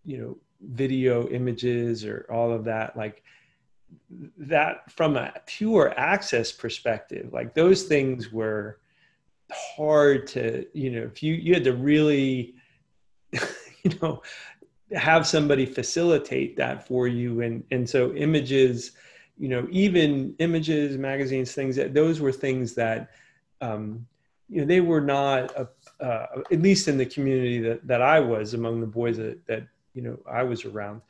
you 0.03 0.17
know 0.17 0.37
video 0.61 1.27
images 1.29 2.03
or 2.03 2.27
all 2.31 2.51
of 2.51 2.65
that 2.65 2.97
like 2.97 3.23
that 4.37 4.91
from 4.91 5.15
a 5.15 5.33
pure 5.45 5.93
access 5.97 6.51
perspective 6.51 7.31
like 7.31 7.53
those 7.53 7.83
things 7.83 8.31
were 8.31 8.79
hard 9.51 10.27
to 10.27 10.65
you 10.73 10.91
know 10.91 11.01
if 11.01 11.23
you 11.23 11.33
you 11.33 11.53
had 11.53 11.63
to 11.63 11.73
really 11.73 12.55
you 13.33 13.91
know 14.01 14.21
have 14.91 15.27
somebody 15.27 15.65
facilitate 15.65 16.55
that 16.57 16.87
for 16.87 17.07
you. 17.07 17.41
And 17.41 17.63
and 17.71 17.89
so 17.89 18.13
images 18.13 18.91
you 19.37 19.47
know 19.47 19.67
even 19.71 20.35
images 20.39 20.97
magazines 20.97 21.53
things 21.53 21.75
that 21.77 21.93
those 21.93 22.19
were 22.19 22.31
things 22.31 22.75
that 22.75 23.11
um, 23.61 24.05
you 24.49 24.61
know 24.61 24.67
they 24.67 24.81
were 24.81 25.01
not 25.01 25.51
a, 25.55 25.69
uh, 26.03 26.41
at 26.51 26.61
least 26.61 26.87
in 26.87 26.97
the 26.97 27.05
community 27.05 27.59
that, 27.59 27.85
that 27.87 28.01
i 28.01 28.19
was 28.19 28.53
among 28.53 28.81
the 28.81 28.87
boys 28.87 29.17
that, 29.17 29.45
that 29.47 29.65
you 29.93 30.01
know 30.01 30.17
i 30.29 30.43
was 30.43 30.65
around 30.65 31.01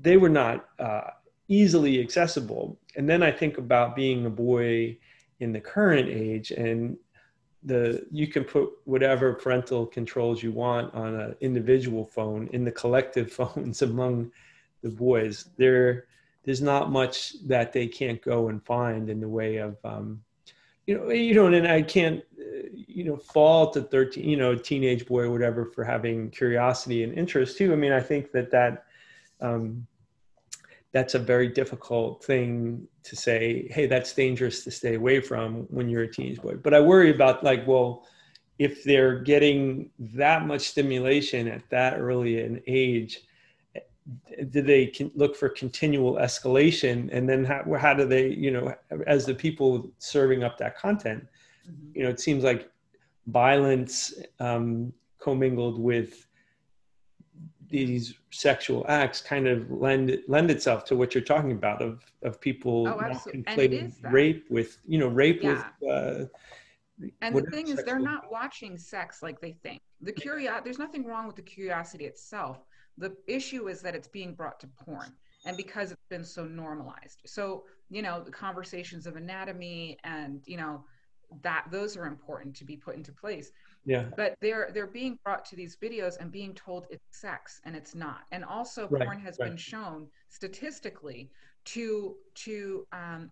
they 0.00 0.16
were 0.16 0.28
not 0.28 0.68
uh, 0.80 1.10
easily 1.46 2.00
accessible. 2.00 2.76
And 2.96 3.08
then 3.08 3.22
i 3.22 3.30
think 3.30 3.58
about 3.58 3.94
being 3.94 4.26
a 4.26 4.30
boy 4.30 4.98
in 5.40 5.52
the 5.52 5.60
current 5.60 6.08
age 6.08 6.50
and 6.50 6.96
the 7.64 8.06
you 8.10 8.26
can 8.26 8.44
put 8.44 8.70
whatever 8.84 9.32
parental 9.34 9.86
controls 9.86 10.42
you 10.42 10.52
want 10.52 10.92
on 10.94 11.14
an 11.14 11.36
individual 11.40 12.04
phone 12.04 12.48
in 12.52 12.64
the 12.64 12.72
collective 12.72 13.32
phones 13.40 13.82
among 13.82 14.30
the 14.82 14.90
boys. 14.90 15.48
There 15.56 16.06
there's 16.44 16.60
not 16.60 16.90
much 16.90 17.34
that 17.46 17.72
they 17.72 17.86
can't 17.86 18.20
go 18.20 18.48
and 18.48 18.62
find 18.64 19.08
in 19.08 19.20
the 19.20 19.28
way 19.28 19.56
of 19.56 19.76
um, 19.84 20.22
you 20.86 20.98
know 20.98 21.10
you 21.10 21.34
know 21.34 21.46
and 21.46 21.66
i 21.66 21.80
can't 21.80 22.22
you 22.74 23.04
know 23.04 23.16
fault 23.16 23.76
a 23.76 23.82
13 23.82 24.28
you 24.28 24.36
know 24.36 24.54
teenage 24.54 25.06
boy 25.06 25.22
or 25.22 25.30
whatever 25.30 25.64
for 25.64 25.84
having 25.84 26.30
curiosity 26.30 27.02
and 27.02 27.14
interest 27.14 27.56
too. 27.56 27.72
I 27.72 27.76
mean 27.76 27.92
i 27.92 28.00
think 28.00 28.32
that 28.32 28.50
that 28.50 28.84
um, 29.40 29.86
that's 30.94 31.14
a 31.14 31.18
very 31.18 31.48
difficult 31.48 32.24
thing 32.24 32.86
to 33.02 33.16
say 33.16 33.68
hey 33.70 33.86
that's 33.86 34.14
dangerous 34.14 34.64
to 34.64 34.70
stay 34.70 34.94
away 34.94 35.20
from 35.20 35.66
when 35.68 35.88
you're 35.88 36.04
a 36.04 36.10
teenage 36.10 36.40
boy 36.40 36.54
but 36.54 36.72
i 36.72 36.80
worry 36.80 37.10
about 37.10 37.44
like 37.44 37.66
well 37.66 38.06
if 38.58 38.84
they're 38.84 39.18
getting 39.18 39.90
that 39.98 40.46
much 40.46 40.62
stimulation 40.62 41.48
at 41.48 41.68
that 41.68 41.98
early 41.98 42.40
an 42.40 42.62
age 42.66 43.22
do 44.50 44.62
they 44.62 44.92
look 45.14 45.34
for 45.34 45.48
continual 45.48 46.14
escalation 46.14 47.08
and 47.12 47.28
then 47.28 47.44
how, 47.44 47.64
how 47.78 47.92
do 47.92 48.06
they 48.06 48.28
you 48.28 48.50
know 48.50 48.74
as 49.06 49.26
the 49.26 49.34
people 49.34 49.90
serving 49.98 50.44
up 50.44 50.56
that 50.56 50.78
content 50.78 51.26
mm-hmm. 51.68 51.98
you 51.98 52.04
know 52.04 52.08
it 52.08 52.20
seems 52.20 52.44
like 52.44 52.70
violence 53.26 54.14
um, 54.40 54.92
commingled 55.18 55.78
with 55.78 56.26
these 57.74 58.14
sexual 58.30 58.86
acts 58.88 59.20
kind 59.20 59.48
of 59.48 59.68
lend 59.70 60.16
lend 60.28 60.50
itself 60.50 60.84
to 60.84 60.94
what 60.94 61.14
you're 61.14 61.24
talking 61.24 61.52
about 61.52 61.82
of 61.82 62.04
of 62.22 62.40
people 62.40 62.86
oh, 62.86 62.96
conflating 62.96 63.92
rape 64.12 64.46
with 64.48 64.78
you 64.86 64.98
know 64.98 65.08
rape 65.08 65.42
yeah. 65.42 65.64
with 65.80 65.90
uh, 65.90 66.24
and 67.20 67.34
the 67.36 67.42
thing 67.50 67.68
is 67.68 67.82
they're 67.82 67.98
not 67.98 68.30
watching 68.30 68.78
sex 68.78 69.22
like 69.22 69.40
they 69.40 69.52
think. 69.64 69.80
The 70.00 70.12
curiosity 70.12 70.62
there's 70.64 70.78
nothing 70.78 71.04
wrong 71.04 71.26
with 71.26 71.34
the 71.34 71.42
curiosity 71.42 72.04
itself. 72.04 72.58
The 72.96 73.16
issue 73.26 73.68
is 73.68 73.82
that 73.82 73.96
it's 73.96 74.06
being 74.06 74.34
brought 74.34 74.60
to 74.60 74.68
porn 74.68 75.12
and 75.44 75.56
because 75.56 75.90
it's 75.90 76.08
been 76.08 76.24
so 76.24 76.44
normalized. 76.44 77.22
So 77.26 77.64
you 77.90 78.02
know 78.02 78.22
the 78.22 78.30
conversations 78.30 79.06
of 79.08 79.16
anatomy 79.16 79.98
and 80.04 80.42
you 80.46 80.56
know 80.56 80.84
that 81.42 81.64
those 81.72 81.96
are 81.96 82.06
important 82.06 82.54
to 82.54 82.64
be 82.64 82.76
put 82.76 82.94
into 82.94 83.10
place 83.10 83.50
yeah 83.84 84.04
but 84.16 84.34
they're 84.40 84.70
they're 84.72 84.86
being 84.86 85.18
brought 85.24 85.44
to 85.44 85.56
these 85.56 85.76
videos 85.76 86.16
and 86.18 86.32
being 86.32 86.54
told 86.54 86.86
it's 86.90 87.04
sex 87.10 87.60
and 87.64 87.76
it's 87.76 87.94
not 87.94 88.20
and 88.32 88.44
also 88.44 88.88
right, 88.88 89.04
porn 89.04 89.20
has 89.20 89.36
right. 89.38 89.50
been 89.50 89.56
shown 89.56 90.06
statistically 90.28 91.30
to 91.64 92.14
to 92.34 92.86
um, 92.92 93.30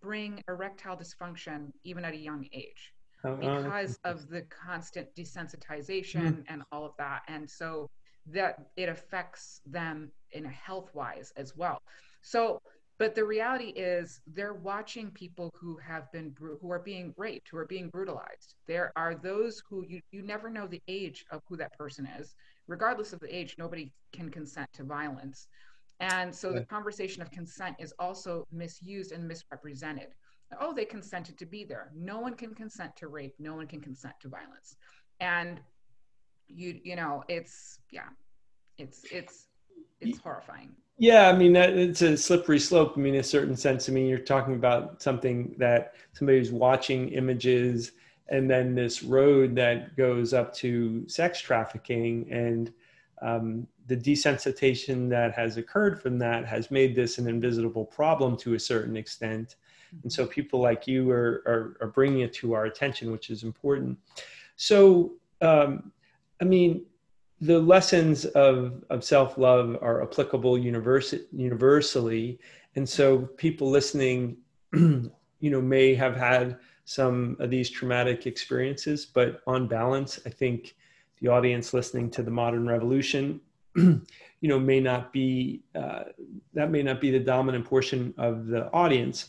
bring 0.00 0.42
erectile 0.48 0.96
dysfunction 0.96 1.72
even 1.84 2.04
at 2.04 2.12
a 2.12 2.16
young 2.16 2.46
age 2.52 2.92
oh, 3.24 3.36
because 3.36 3.98
of 4.04 4.28
the 4.28 4.42
constant 4.42 5.08
desensitization 5.16 6.22
mm-hmm. 6.22 6.40
and 6.48 6.62
all 6.72 6.84
of 6.84 6.92
that. 6.98 7.22
And 7.28 7.48
so 7.48 7.90
that 8.26 8.56
it 8.76 8.88
affects 8.88 9.60
them 9.66 10.10
in 10.32 10.44
a 10.44 10.50
health 10.50 10.90
wise 10.94 11.32
as 11.36 11.56
well. 11.56 11.80
So, 12.20 12.60
but 12.98 13.14
the 13.14 13.24
reality 13.24 13.68
is 13.68 14.20
they're 14.26 14.54
watching 14.54 15.10
people 15.12 15.50
who 15.54 15.76
have 15.76 16.10
been 16.10 16.34
who 16.38 16.70
are 16.70 16.80
being 16.80 17.14
raped, 17.16 17.48
who 17.48 17.56
are 17.56 17.66
being 17.66 17.88
brutalized. 17.88 18.56
There 18.66 18.92
are 18.96 19.14
those 19.14 19.62
who 19.68 19.84
you 19.88 20.00
you 20.10 20.22
never 20.22 20.50
know 20.50 20.66
the 20.66 20.82
age 20.88 21.24
of 21.30 21.42
who 21.48 21.56
that 21.58 21.76
person 21.78 22.08
is. 22.18 22.34
Regardless 22.66 23.12
of 23.12 23.20
the 23.20 23.34
age, 23.34 23.54
nobody 23.56 23.92
can 24.12 24.30
consent 24.30 24.68
to 24.74 24.84
violence. 24.84 25.46
And 26.00 26.34
so 26.34 26.52
the 26.52 26.64
conversation 26.64 27.22
of 27.22 27.30
consent 27.30 27.76
is 27.78 27.92
also 27.98 28.46
misused 28.52 29.12
and 29.12 29.26
misrepresented. 29.26 30.08
Oh, 30.60 30.72
they 30.72 30.84
consented 30.84 31.38
to 31.38 31.46
be 31.46 31.64
there. 31.64 31.90
No 31.94 32.20
one 32.20 32.34
can 32.34 32.54
consent 32.54 32.96
to 32.96 33.08
rape. 33.08 33.34
No 33.38 33.54
one 33.54 33.66
can 33.66 33.80
consent 33.80 34.14
to 34.20 34.28
violence. 34.28 34.76
And 35.20 35.60
you 36.48 36.80
you 36.82 36.96
know, 36.96 37.22
it's 37.28 37.80
yeah, 37.92 38.08
it's 38.76 39.04
it's 39.12 39.48
it's 40.00 40.18
horrifying. 40.18 40.74
Yeah, 41.00 41.28
I 41.28 41.36
mean 41.36 41.52
that 41.52 41.70
it's 41.76 42.02
a 42.02 42.16
slippery 42.16 42.58
slope. 42.58 42.94
I 42.96 43.00
mean, 43.00 43.14
in 43.14 43.20
a 43.20 43.24
certain 43.24 43.56
sense. 43.56 43.88
I 43.88 43.92
mean, 43.92 44.08
you're 44.08 44.18
talking 44.18 44.54
about 44.54 45.00
something 45.00 45.54
that 45.56 45.94
somebody 46.12 46.38
who's 46.38 46.50
watching 46.50 47.10
images, 47.10 47.92
and 48.28 48.50
then 48.50 48.74
this 48.74 49.04
road 49.04 49.54
that 49.54 49.96
goes 49.96 50.34
up 50.34 50.52
to 50.56 51.08
sex 51.08 51.40
trafficking, 51.40 52.26
and 52.32 52.72
um, 53.22 53.66
the 53.86 53.96
desensitization 53.96 55.08
that 55.10 55.32
has 55.34 55.56
occurred 55.56 56.02
from 56.02 56.18
that 56.18 56.46
has 56.46 56.70
made 56.72 56.96
this 56.96 57.18
an 57.18 57.28
invisible 57.28 57.84
problem 57.84 58.36
to 58.38 58.54
a 58.54 58.60
certain 58.60 58.96
extent. 58.96 59.54
And 60.02 60.12
so 60.12 60.26
people 60.26 60.60
like 60.60 60.86
you 60.86 61.10
are, 61.10 61.42
are, 61.46 61.76
are 61.80 61.88
bringing 61.88 62.20
it 62.20 62.32
to 62.34 62.54
our 62.54 62.66
attention, 62.66 63.10
which 63.10 63.30
is 63.30 63.44
important. 63.44 63.98
So, 64.56 65.14
um, 65.40 65.92
I 66.42 66.44
mean, 66.44 66.84
the 67.40 67.58
lessons 67.58 68.24
of, 68.24 68.84
of 68.90 69.04
self-love 69.04 69.78
are 69.80 70.02
applicable 70.02 70.58
universe, 70.58 71.14
universally. 71.32 72.38
And 72.74 72.88
so 72.88 73.18
people 73.36 73.70
listening, 73.70 74.36
you 74.72 75.10
know, 75.40 75.60
may 75.60 75.94
have 75.94 76.16
had 76.16 76.58
some 76.84 77.36
of 77.38 77.50
these 77.50 77.70
traumatic 77.70 78.26
experiences, 78.26 79.06
but 79.06 79.42
on 79.46 79.68
balance, 79.68 80.18
I 80.26 80.30
think 80.30 80.74
the 81.20 81.28
audience 81.28 81.74
listening 81.74 82.10
to 82.10 82.22
the 82.22 82.30
modern 82.30 82.66
revolution 82.66 83.40
you 84.40 84.48
know 84.48 84.58
may 84.58 84.80
not 84.80 85.12
be 85.12 85.62
uh, 85.74 86.04
that 86.54 86.70
may 86.70 86.82
not 86.82 87.00
be 87.00 87.10
the 87.10 87.18
dominant 87.18 87.64
portion 87.64 88.14
of 88.18 88.46
the 88.46 88.70
audience 88.72 89.26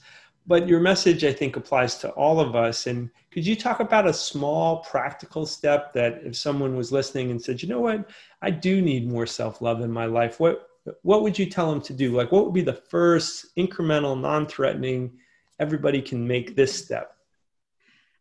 but 0.49 0.67
your 0.67 0.81
message 0.81 1.23
i 1.23 1.31
think 1.31 1.55
applies 1.55 1.95
to 1.95 2.09
all 2.11 2.41
of 2.41 2.55
us 2.55 2.87
and 2.87 3.09
could 3.31 3.45
you 3.45 3.55
talk 3.55 3.79
about 3.79 4.07
a 4.07 4.13
small 4.13 4.77
practical 4.77 5.45
step 5.45 5.93
that 5.93 6.19
if 6.25 6.35
someone 6.35 6.75
was 6.75 6.91
listening 6.91 7.31
and 7.31 7.41
said 7.41 7.61
you 7.61 7.69
know 7.69 7.79
what 7.79 8.09
i 8.41 8.49
do 8.49 8.81
need 8.81 9.07
more 9.07 9.25
self-love 9.25 9.79
in 9.81 9.91
my 9.91 10.05
life 10.05 10.39
what 10.39 10.67
what 11.03 11.21
would 11.21 11.37
you 11.37 11.45
tell 11.45 11.69
them 11.69 11.81
to 11.81 11.93
do 11.93 12.15
like 12.17 12.31
what 12.31 12.43
would 12.43 12.53
be 12.53 12.61
the 12.61 12.81
first 12.89 13.55
incremental 13.55 14.19
non-threatening 14.19 15.11
everybody 15.59 16.01
can 16.01 16.27
make 16.27 16.55
this 16.55 16.73
step 16.73 17.15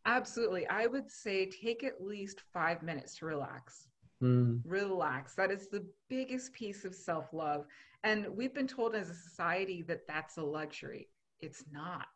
absolutely 0.04 0.66
i 0.68 0.86
would 0.86 1.10
say 1.10 1.46
take 1.46 1.82
at 1.82 2.04
least 2.04 2.42
five 2.52 2.82
minutes 2.82 3.16
to 3.16 3.26
relax 3.26 3.88
Mm. 4.22 4.62
Relax. 4.64 5.34
That 5.34 5.52
is 5.52 5.68
the 5.68 5.86
biggest 6.08 6.52
piece 6.52 6.84
of 6.84 6.92
self 6.92 7.32
love. 7.32 7.66
And 8.04 8.26
we've 8.36 8.52
been 8.52 8.66
told 8.66 8.96
as 8.96 9.10
a 9.10 9.14
society 9.14 9.82
that 9.82 10.08
that's 10.08 10.38
a 10.38 10.42
luxury. 10.42 11.08
It's 11.40 11.64
not, 11.72 12.08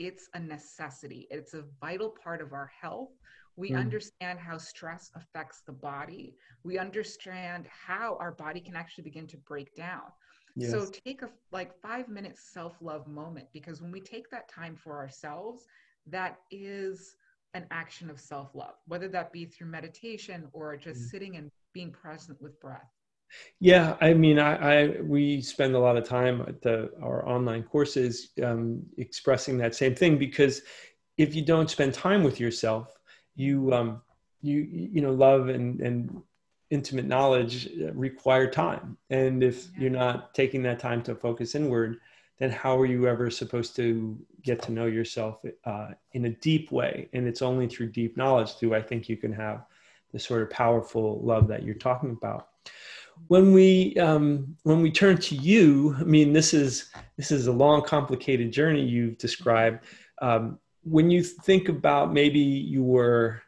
it's 0.00 0.30
a 0.32 0.40
necessity. 0.40 1.28
It's 1.30 1.52
a 1.52 1.64
vital 1.78 2.08
part 2.24 2.40
of 2.40 2.54
our 2.54 2.72
health. 2.80 3.10
We 3.56 3.72
mm. 3.72 3.78
understand 3.78 4.38
how 4.38 4.56
stress 4.56 5.10
affects 5.14 5.60
the 5.66 5.72
body. 5.72 6.34
We 6.64 6.78
understand 6.78 7.66
how 7.68 8.16
our 8.18 8.32
body 8.32 8.60
can 8.60 8.74
actually 8.74 9.04
begin 9.04 9.26
to 9.26 9.36
break 9.36 9.74
down. 9.74 10.04
Yes. 10.56 10.70
So 10.70 10.86
take 11.04 11.20
a 11.20 11.28
like 11.52 11.78
5 11.82 12.08
minute 12.08 12.38
self-love 12.38 13.06
moment 13.06 13.48
because 13.52 13.82
when 13.82 13.92
we 13.92 14.00
take 14.00 14.30
that 14.30 14.48
time 14.48 14.74
for 14.74 14.96
ourselves, 14.96 15.66
that 16.06 16.38
is 16.50 17.14
an 17.52 17.66
action 17.70 18.08
of 18.08 18.18
self 18.18 18.54
love, 18.54 18.76
whether 18.86 19.08
that 19.08 19.32
be 19.32 19.44
through 19.44 19.66
meditation 19.66 20.48
or 20.54 20.78
just 20.78 21.02
mm. 21.02 21.10
sitting 21.10 21.36
and 21.36 21.50
being 21.74 21.92
present 21.92 22.40
with 22.40 22.58
breath. 22.58 22.90
Yeah, 23.60 23.96
I 24.00 24.14
mean, 24.14 24.38
I, 24.38 24.54
I 24.54 25.00
we 25.02 25.40
spend 25.40 25.74
a 25.74 25.78
lot 25.78 25.96
of 25.96 26.04
time 26.04 26.42
at 26.42 26.62
the, 26.62 26.90
our 27.02 27.28
online 27.28 27.62
courses 27.62 28.30
um, 28.42 28.82
expressing 28.96 29.58
that 29.58 29.74
same 29.74 29.94
thing 29.94 30.18
because 30.18 30.62
if 31.18 31.34
you 31.34 31.44
don't 31.44 31.70
spend 31.70 31.94
time 31.94 32.22
with 32.22 32.40
yourself, 32.40 32.98
you 33.36 33.72
um, 33.72 34.02
you 34.42 34.66
you 34.70 35.00
know 35.00 35.12
love 35.12 35.48
and 35.48 35.80
and 35.80 36.22
intimate 36.70 37.04
knowledge 37.04 37.68
require 37.92 38.50
time, 38.50 38.96
and 39.10 39.42
if 39.42 39.66
yeah. 39.74 39.82
you're 39.82 39.90
not 39.90 40.34
taking 40.34 40.62
that 40.62 40.78
time 40.78 41.02
to 41.02 41.14
focus 41.14 41.54
inward, 41.54 41.98
then 42.38 42.50
how 42.50 42.78
are 42.78 42.86
you 42.86 43.06
ever 43.06 43.30
supposed 43.30 43.76
to 43.76 44.18
get 44.42 44.62
to 44.62 44.72
know 44.72 44.86
yourself 44.86 45.44
uh, 45.66 45.88
in 46.12 46.24
a 46.24 46.30
deep 46.30 46.72
way? 46.72 47.08
And 47.12 47.28
it's 47.28 47.42
only 47.42 47.68
through 47.68 47.90
deep 47.92 48.16
knowledge 48.16 48.56
do 48.56 48.74
I 48.74 48.80
think 48.80 49.08
you 49.08 49.18
can 49.18 49.32
have 49.32 49.66
the 50.12 50.18
sort 50.18 50.42
of 50.42 50.50
powerful 50.50 51.20
love 51.22 51.48
that 51.48 51.62
you're 51.62 51.74
talking 51.74 52.10
about. 52.10 52.48
When 53.28 53.52
we 53.52 53.96
um, 53.96 54.56
when 54.64 54.82
we 54.82 54.90
turn 54.90 55.18
to 55.18 55.34
you, 55.34 55.94
I 55.98 56.04
mean, 56.04 56.32
this 56.32 56.52
is 56.54 56.90
this 57.16 57.30
is 57.30 57.46
a 57.46 57.52
long, 57.52 57.82
complicated 57.82 58.52
journey 58.52 58.82
you've 58.82 59.18
described. 59.18 59.84
Um, 60.20 60.58
when 60.82 61.10
you 61.10 61.22
think 61.22 61.68
about 61.68 62.12
maybe 62.12 62.40
your 62.40 63.42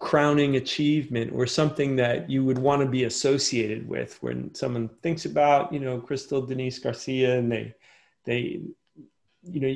crowning 0.00 0.56
achievement 0.56 1.30
or 1.34 1.46
something 1.46 1.94
that 1.94 2.28
you 2.28 2.42
would 2.42 2.58
want 2.58 2.80
to 2.80 2.88
be 2.88 3.04
associated 3.04 3.86
with 3.86 4.20
when 4.22 4.52
someone 4.54 4.88
thinks 5.02 5.26
about 5.26 5.70
you 5.72 5.78
know 5.78 6.00
Kristal 6.00 6.46
Denise 6.46 6.78
Garcia 6.78 7.38
and 7.38 7.52
they 7.52 7.74
they 8.24 8.62
you 9.42 9.60
know 9.60 9.74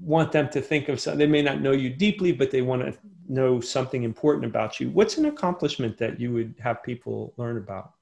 want 0.00 0.32
them 0.32 0.48
to 0.48 0.62
think 0.62 0.88
of 0.88 0.98
something 0.98 1.18
they 1.18 1.26
may 1.26 1.42
not 1.42 1.60
know 1.60 1.72
you 1.72 1.90
deeply 1.90 2.32
but 2.32 2.50
they 2.50 2.62
want 2.62 2.82
to 2.82 2.98
know 3.28 3.60
something 3.60 4.04
important 4.04 4.46
about 4.46 4.80
you 4.80 4.88
what's 4.90 5.18
an 5.18 5.26
accomplishment 5.26 5.98
that 5.98 6.18
you 6.18 6.32
would 6.32 6.54
have 6.58 6.82
people 6.82 7.34
learn 7.36 7.58
about 7.58 7.92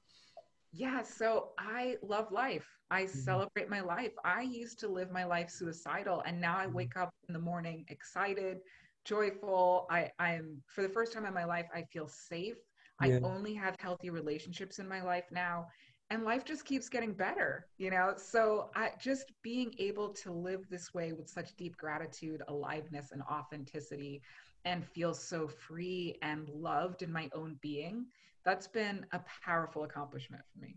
yeah 0.71 1.01
so 1.01 1.49
i 1.57 1.95
love 2.01 2.31
life 2.31 2.67
i 2.91 3.03
mm-hmm. 3.03 3.19
celebrate 3.19 3.69
my 3.69 3.81
life 3.81 4.11
i 4.23 4.41
used 4.41 4.79
to 4.79 4.87
live 4.87 5.11
my 5.11 5.23
life 5.23 5.49
suicidal 5.49 6.21
and 6.25 6.39
now 6.39 6.57
i 6.57 6.65
mm-hmm. 6.65 6.75
wake 6.75 6.97
up 6.97 7.13
in 7.27 7.33
the 7.33 7.39
morning 7.39 7.85
excited 7.89 8.59
joyful. 9.07 9.87
I, 9.89 10.11
I'm 10.19 10.61
for 10.67 10.81
the 10.81 10.89
first 10.89 11.13
time 11.13 11.25
in 11.25 11.33
my 11.33 11.45
life, 11.45 11.67
I 11.73 11.83
feel 11.93 12.07
safe. 12.07 12.57
Yeah. 13.01 13.15
I 13.15 13.19
only 13.23 13.53
have 13.53 13.75
healthy 13.79 14.09
relationships 14.09 14.79
in 14.79 14.87
my 14.87 15.01
life 15.01 15.25
now. 15.31 15.67
And 16.09 16.23
life 16.23 16.45
just 16.45 16.65
keeps 16.65 16.87
getting 16.87 17.13
better, 17.13 17.67
you 17.77 17.89
know? 17.89 18.13
So 18.17 18.69
I 18.75 18.91
just 18.99 19.31
being 19.43 19.73
able 19.77 20.09
to 20.09 20.31
live 20.31 20.61
this 20.69 20.93
way 20.93 21.13
with 21.13 21.29
such 21.29 21.55
deep 21.57 21.75
gratitude, 21.77 22.41
aliveness, 22.47 23.11
and 23.11 23.21
authenticity 23.23 24.21
and 24.65 24.85
feel 24.85 25.13
so 25.13 25.47
free 25.47 26.17
and 26.21 26.49
loved 26.49 27.01
in 27.01 27.11
my 27.11 27.29
own 27.33 27.57
being, 27.61 28.05
that's 28.47 28.67
been 28.67 29.05
a 29.11 29.19
powerful 29.43 29.83
accomplishment 29.83 30.41
for 30.51 30.59
me 30.65 30.75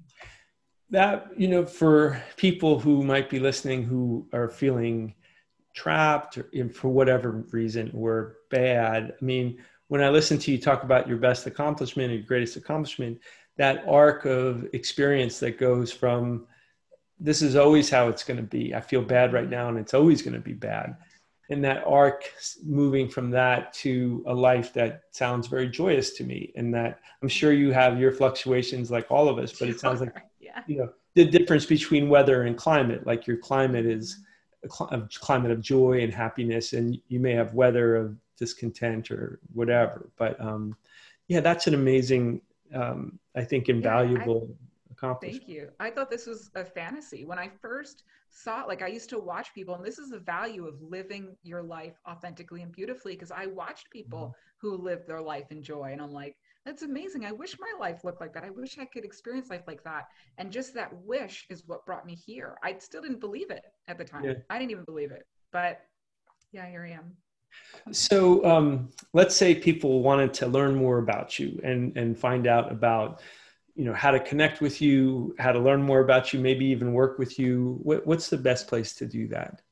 that 0.90 1.28
you 1.36 1.48
know 1.48 1.64
for 1.64 2.20
people 2.36 2.78
who 2.78 3.02
might 3.02 3.30
be 3.30 3.38
listening 3.38 3.84
who 3.84 4.26
are 4.32 4.48
feeling 4.48 5.14
trapped 5.74 6.38
or 6.38 6.68
for 6.70 6.88
whatever 6.88 7.44
reason 7.52 7.90
or 7.94 8.36
bad. 8.50 9.14
I 9.20 9.24
mean, 9.24 9.58
when 9.88 10.02
I 10.02 10.08
listen 10.08 10.38
to 10.38 10.52
you 10.52 10.58
talk 10.58 10.82
about 10.82 11.08
your 11.08 11.18
best 11.18 11.46
accomplishment 11.46 12.10
or 12.10 12.16
your 12.16 12.24
greatest 12.24 12.56
accomplishment, 12.56 13.18
that 13.56 13.84
arc 13.88 14.24
of 14.24 14.66
experience 14.72 15.38
that 15.40 15.58
goes 15.58 15.92
from 15.92 16.46
this 17.18 17.42
is 17.42 17.54
always 17.54 17.90
how 17.90 18.08
it's 18.08 18.24
going 18.24 18.38
to 18.38 18.42
be. 18.42 18.74
I 18.74 18.80
feel 18.80 19.02
bad 19.02 19.32
right 19.32 19.48
now 19.48 19.68
and 19.68 19.78
it's 19.78 19.94
always 19.94 20.22
going 20.22 20.34
to 20.34 20.40
be 20.40 20.54
bad. 20.54 20.96
And 21.50 21.64
that 21.64 21.82
arc 21.84 22.32
moving 22.64 23.08
from 23.08 23.30
that 23.30 23.72
to 23.74 24.24
a 24.26 24.34
life 24.34 24.72
that 24.74 25.02
sounds 25.10 25.48
very 25.48 25.68
joyous 25.68 26.12
to 26.14 26.24
me. 26.24 26.52
And 26.56 26.72
that 26.74 27.00
I'm 27.22 27.28
sure 27.28 27.52
you 27.52 27.72
have 27.72 28.00
your 28.00 28.12
fluctuations 28.12 28.90
like 28.90 29.10
all 29.10 29.28
of 29.28 29.38
us, 29.38 29.58
but 29.58 29.68
it 29.68 29.80
sounds 29.80 30.00
like, 30.00 30.14
yeah. 30.40 30.62
you 30.66 30.78
know, 30.78 30.92
the 31.14 31.24
difference 31.24 31.66
between 31.66 32.08
weather 32.08 32.42
and 32.42 32.56
climate, 32.56 33.04
like 33.04 33.26
your 33.26 33.36
climate 33.36 33.84
is 33.84 34.20
a 34.62 34.68
climate 34.68 35.50
of 35.50 35.60
joy 35.60 36.00
and 36.02 36.12
happiness, 36.12 36.72
and 36.72 37.00
you 37.08 37.18
may 37.18 37.32
have 37.32 37.54
weather 37.54 37.96
of 37.96 38.16
discontent 38.38 39.10
or 39.10 39.40
whatever. 39.52 40.10
But 40.16 40.40
um, 40.40 40.76
yeah, 41.28 41.40
that's 41.40 41.66
an 41.66 41.74
amazing, 41.74 42.42
um, 42.74 43.18
I 43.34 43.42
think, 43.42 43.68
invaluable 43.68 44.48
yeah, 44.48 44.54
I, 44.54 44.92
accomplishment. 44.92 45.42
Thank 45.42 45.56
you. 45.56 45.68
I 45.80 45.90
thought 45.90 46.10
this 46.10 46.26
was 46.26 46.50
a 46.54 46.64
fantasy 46.64 47.24
when 47.24 47.38
I 47.38 47.50
first 47.60 48.04
saw. 48.30 48.64
Like 48.64 48.82
I 48.82 48.88
used 48.88 49.10
to 49.10 49.18
watch 49.18 49.54
people, 49.54 49.74
and 49.74 49.84
this 49.84 49.98
is 49.98 50.10
the 50.10 50.20
value 50.20 50.66
of 50.66 50.80
living 50.80 51.36
your 51.42 51.62
life 51.62 51.94
authentically 52.08 52.62
and 52.62 52.72
beautifully. 52.72 53.14
Because 53.14 53.30
I 53.30 53.46
watched 53.46 53.90
people 53.90 54.18
mm-hmm. 54.18 54.68
who 54.68 54.82
lived 54.82 55.06
their 55.06 55.20
life 55.20 55.50
in 55.50 55.62
joy, 55.62 55.90
and 55.92 56.00
I'm 56.00 56.12
like, 56.12 56.36
that's 56.66 56.82
amazing. 56.82 57.24
I 57.24 57.32
wish 57.32 57.56
my 57.58 57.72
life 57.78 58.04
looked 58.04 58.20
like 58.20 58.34
that. 58.34 58.44
I 58.44 58.50
wish 58.50 58.78
I 58.78 58.84
could 58.84 59.04
experience 59.04 59.48
life 59.50 59.64
like 59.66 59.82
that. 59.84 60.04
And 60.38 60.52
just 60.52 60.74
that 60.74 60.92
wish 61.04 61.46
is 61.48 61.62
what 61.66 61.86
brought 61.86 62.04
me 62.04 62.14
here. 62.14 62.56
I 62.62 62.76
still 62.78 63.00
didn't 63.00 63.20
believe 63.20 63.50
it 63.50 63.62
at 63.88 63.96
the 63.96 64.04
time. 64.04 64.24
Yeah. 64.24 64.34
I 64.50 64.58
didn't 64.58 64.72
even 64.72 64.84
believe 64.84 65.10
it. 65.10 65.26
But 65.52 65.80
Yeah, 66.52 66.68
here 66.68 66.84
I 66.84 66.92
am. 66.92 67.16
So 67.92 68.44
um, 68.44 68.90
let's 69.12 69.34
say 69.34 69.54
people 69.54 70.02
wanted 70.02 70.34
to 70.34 70.46
learn 70.46 70.74
more 70.74 70.98
about 70.98 71.38
you 71.38 71.60
and 71.64 71.96
and 71.96 72.16
find 72.18 72.46
out 72.46 72.70
about 72.70 73.22
you 73.80 73.86
know 73.86 73.94
how 73.94 74.10
to 74.10 74.20
connect 74.20 74.60
with 74.60 74.82
you, 74.82 75.34
how 75.38 75.52
to 75.52 75.58
learn 75.58 75.82
more 75.82 76.00
about 76.00 76.34
you, 76.34 76.38
maybe 76.38 76.66
even 76.66 76.92
work 76.92 77.18
with 77.18 77.38
you. 77.38 77.78
What, 77.82 78.06
what's 78.06 78.28
the 78.28 78.36
best 78.36 78.68
place 78.68 78.92
to 78.96 79.06
do 79.06 79.26
that? 79.28 79.62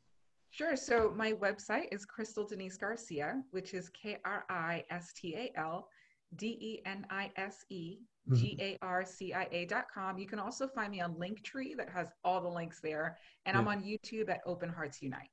Sure. 0.49 0.77
So 0.77 1.13
my 1.15 1.35
website 1.35 1.89
is 1.93 2.07
Kristal 2.07 2.49
Denise 2.49 2.79
Garcia, 2.79 3.43
which 3.51 3.75
is 3.75 3.91
K 3.91 4.17
R 4.25 4.47
I 4.49 4.83
S 4.89 5.13
T 5.13 5.35
A 5.37 5.53
L 5.61 5.91
D 6.37 6.57
E 6.59 6.81
N 6.87 7.07
I 7.11 7.31
S 7.37 7.67
E 7.69 7.99
mm-hmm. 8.27 8.41
G 8.41 8.57
A 8.59 8.79
R 8.81 9.05
C 9.05 9.35
I 9.35 9.47
A 9.53 9.67
dot 9.67 9.89
com. 9.93 10.17
You 10.17 10.27
can 10.27 10.39
also 10.39 10.67
find 10.67 10.91
me 10.91 11.03
on 11.03 11.13
Linktree 11.17 11.77
that 11.77 11.91
has 11.91 12.09
all 12.25 12.41
the 12.41 12.49
links 12.49 12.81
there. 12.81 13.19
And 13.45 13.57
yeah. 13.57 13.61
I'm 13.61 13.69
on 13.69 13.83
YouTube 13.83 14.31
at 14.31 14.41
Open 14.47 14.71
Hearts 14.71 15.03
Unite. 15.03 15.29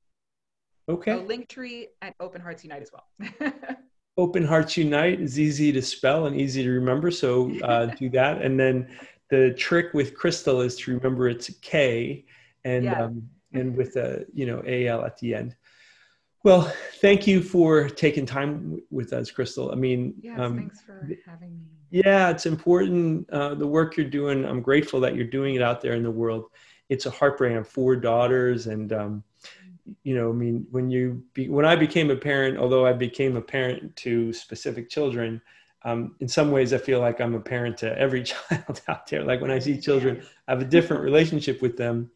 Okay. 0.86 1.12
So 1.12 1.24
Linktree 1.24 1.86
at 2.02 2.14
Open 2.20 2.42
Hearts 2.42 2.62
Unite 2.62 2.82
as 2.82 2.90
well. 2.92 3.38
Open 4.16 4.44
Hearts 4.44 4.76
Unite 4.76 5.20
is 5.20 5.38
easy 5.38 5.72
to 5.72 5.82
spell 5.82 6.26
and 6.26 6.40
easy 6.40 6.62
to 6.62 6.70
remember. 6.70 7.10
So 7.10 7.52
uh, 7.62 7.86
do 7.98 8.08
that. 8.10 8.42
And 8.42 8.58
then 8.58 8.88
the 9.30 9.52
trick 9.54 9.92
with 9.92 10.16
Kristal 10.16 10.64
is 10.64 10.76
to 10.76 10.94
remember 10.94 11.28
it's 11.28 11.48
a 11.48 11.54
K 11.54 12.24
and, 12.64 12.84
yeah. 12.84 13.04
um, 13.04 13.28
and 13.52 13.76
with 13.76 13.96
a, 13.96 14.24
you 14.32 14.46
know, 14.46 14.62
AL 14.66 15.04
at 15.04 15.18
the 15.18 15.34
end. 15.34 15.56
Well, 16.44 16.72
thank 17.00 17.26
you 17.26 17.42
for 17.42 17.88
taking 17.88 18.24
time 18.24 18.80
with 18.90 19.12
us, 19.12 19.32
Kristal. 19.32 19.72
I 19.72 19.74
mean, 19.74 20.14
yes, 20.20 20.38
um, 20.38 20.56
thanks 20.56 20.80
for 20.80 21.08
having 21.26 21.58
me. 21.58 21.66
Yeah, 21.90 22.30
it's 22.30 22.46
important. 22.46 23.28
Uh, 23.30 23.54
the 23.54 23.66
work 23.66 23.96
you're 23.96 24.08
doing, 24.08 24.44
I'm 24.44 24.60
grateful 24.60 25.00
that 25.00 25.16
you're 25.16 25.26
doing 25.26 25.56
it 25.56 25.62
out 25.62 25.80
there 25.80 25.94
in 25.94 26.02
the 26.02 26.10
world. 26.10 26.44
It's 26.88 27.06
a 27.06 27.10
heartbreak. 27.10 27.52
I 27.52 27.56
have 27.56 27.68
four 27.68 27.96
daughters, 27.96 28.68
and 28.68 28.92
um, 28.92 29.24
you 30.02 30.14
know, 30.14 30.30
I 30.30 30.32
mean, 30.32 30.66
when 30.70 30.90
you 30.90 31.22
be, 31.34 31.48
when 31.48 31.64
I 31.64 31.76
became 31.76 32.10
a 32.10 32.16
parent, 32.16 32.58
although 32.58 32.86
I 32.86 32.92
became 32.92 33.36
a 33.36 33.40
parent 33.40 33.94
to 33.96 34.32
specific 34.32 34.88
children, 34.88 35.40
um, 35.82 36.16
in 36.20 36.28
some 36.28 36.50
ways, 36.50 36.72
I 36.72 36.78
feel 36.78 37.00
like 37.00 37.20
I'm 37.20 37.34
a 37.34 37.40
parent 37.40 37.78
to 37.78 37.98
every 37.98 38.22
child 38.50 38.80
out 38.88 39.06
there. 39.06 39.22
Like 39.22 39.40
when 39.40 39.50
I 39.50 39.58
see 39.58 39.80
children, 39.80 40.22
I 40.48 40.52
have 40.52 40.62
a 40.62 40.64
different 40.64 41.02
relationship 41.02 41.62
with 41.62 41.76
them 41.76 42.10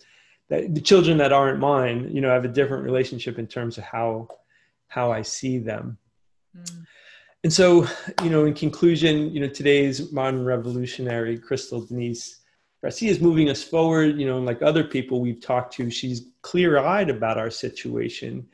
that 0.48 0.74
the 0.74 0.80
children 0.80 1.18
that 1.18 1.33
aren't 1.33 1.61
mine, 1.61 2.11
you 2.12 2.20
know, 2.20 2.30
I 2.30 2.35
have 2.35 2.44
a 2.44 2.48
different 2.48 2.85
relationship 2.85 3.38
in 3.38 3.46
terms 3.46 3.78
of 3.78 3.85
how 3.85 4.28
how 4.88 5.12
I 5.12 5.22
see 5.22 5.59
them. 5.59 5.96
Mm. 6.56 6.87
And 7.44 7.52
so, 7.52 7.87
you 8.22 8.28
know, 8.28 8.44
in 8.44 8.52
conclusion, 8.52 9.33
you 9.33 9.40
know, 9.40 9.48
today's 9.48 10.12
modern 10.12 10.44
revolutionary, 10.44 11.38
Kristal 11.38 11.88
Denise 11.88 12.39
Garcia 12.83 13.11
is 13.11 13.21
moving 13.21 13.51
us 13.51 13.62
forward. 13.62 14.19
You 14.19 14.27
know, 14.27 14.38
like 14.38 14.62
other 14.62 14.85
people 14.85 15.21
we've 15.21 15.40
talked 15.40 15.75
to, 15.75 15.90
she's 15.90 16.27
clear-eyed 16.43 17.11
about 17.11 17.38
our 17.38 17.51
situation 17.51 18.47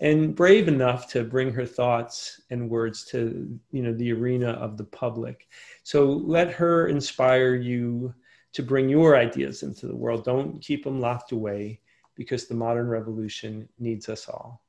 and 0.00 0.34
brave 0.34 0.66
enough 0.68 1.08
to 1.08 1.24
bring 1.24 1.52
her 1.52 1.66
thoughts 1.66 2.40
and 2.50 2.70
words 2.70 3.04
to 3.04 3.58
you 3.70 3.82
know 3.82 3.92
the 3.94 4.10
arena 4.12 4.48
of 4.52 4.78
the 4.78 4.84
public 4.84 5.48
so 5.82 6.04
let 6.04 6.50
her 6.52 6.88
inspire 6.88 7.54
you 7.54 8.14
to 8.52 8.62
bring 8.62 8.88
your 8.88 9.16
ideas 9.16 9.62
into 9.62 9.86
the 9.86 9.96
world. 9.96 10.24
Don't 10.24 10.60
keep 10.60 10.84
them 10.84 11.00
locked 11.00 11.32
away 11.32 11.80
because 12.16 12.46
the 12.46 12.54
modern 12.54 12.88
revolution 12.88 13.68
needs 13.78 14.08
us 14.08 14.28
all. 14.28 14.62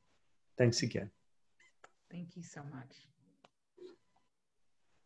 Thanks 0.57 0.83
again. 0.83 1.09
Thank 2.11 2.35
you 2.35 2.43
so 2.43 2.61
much. 2.71 3.10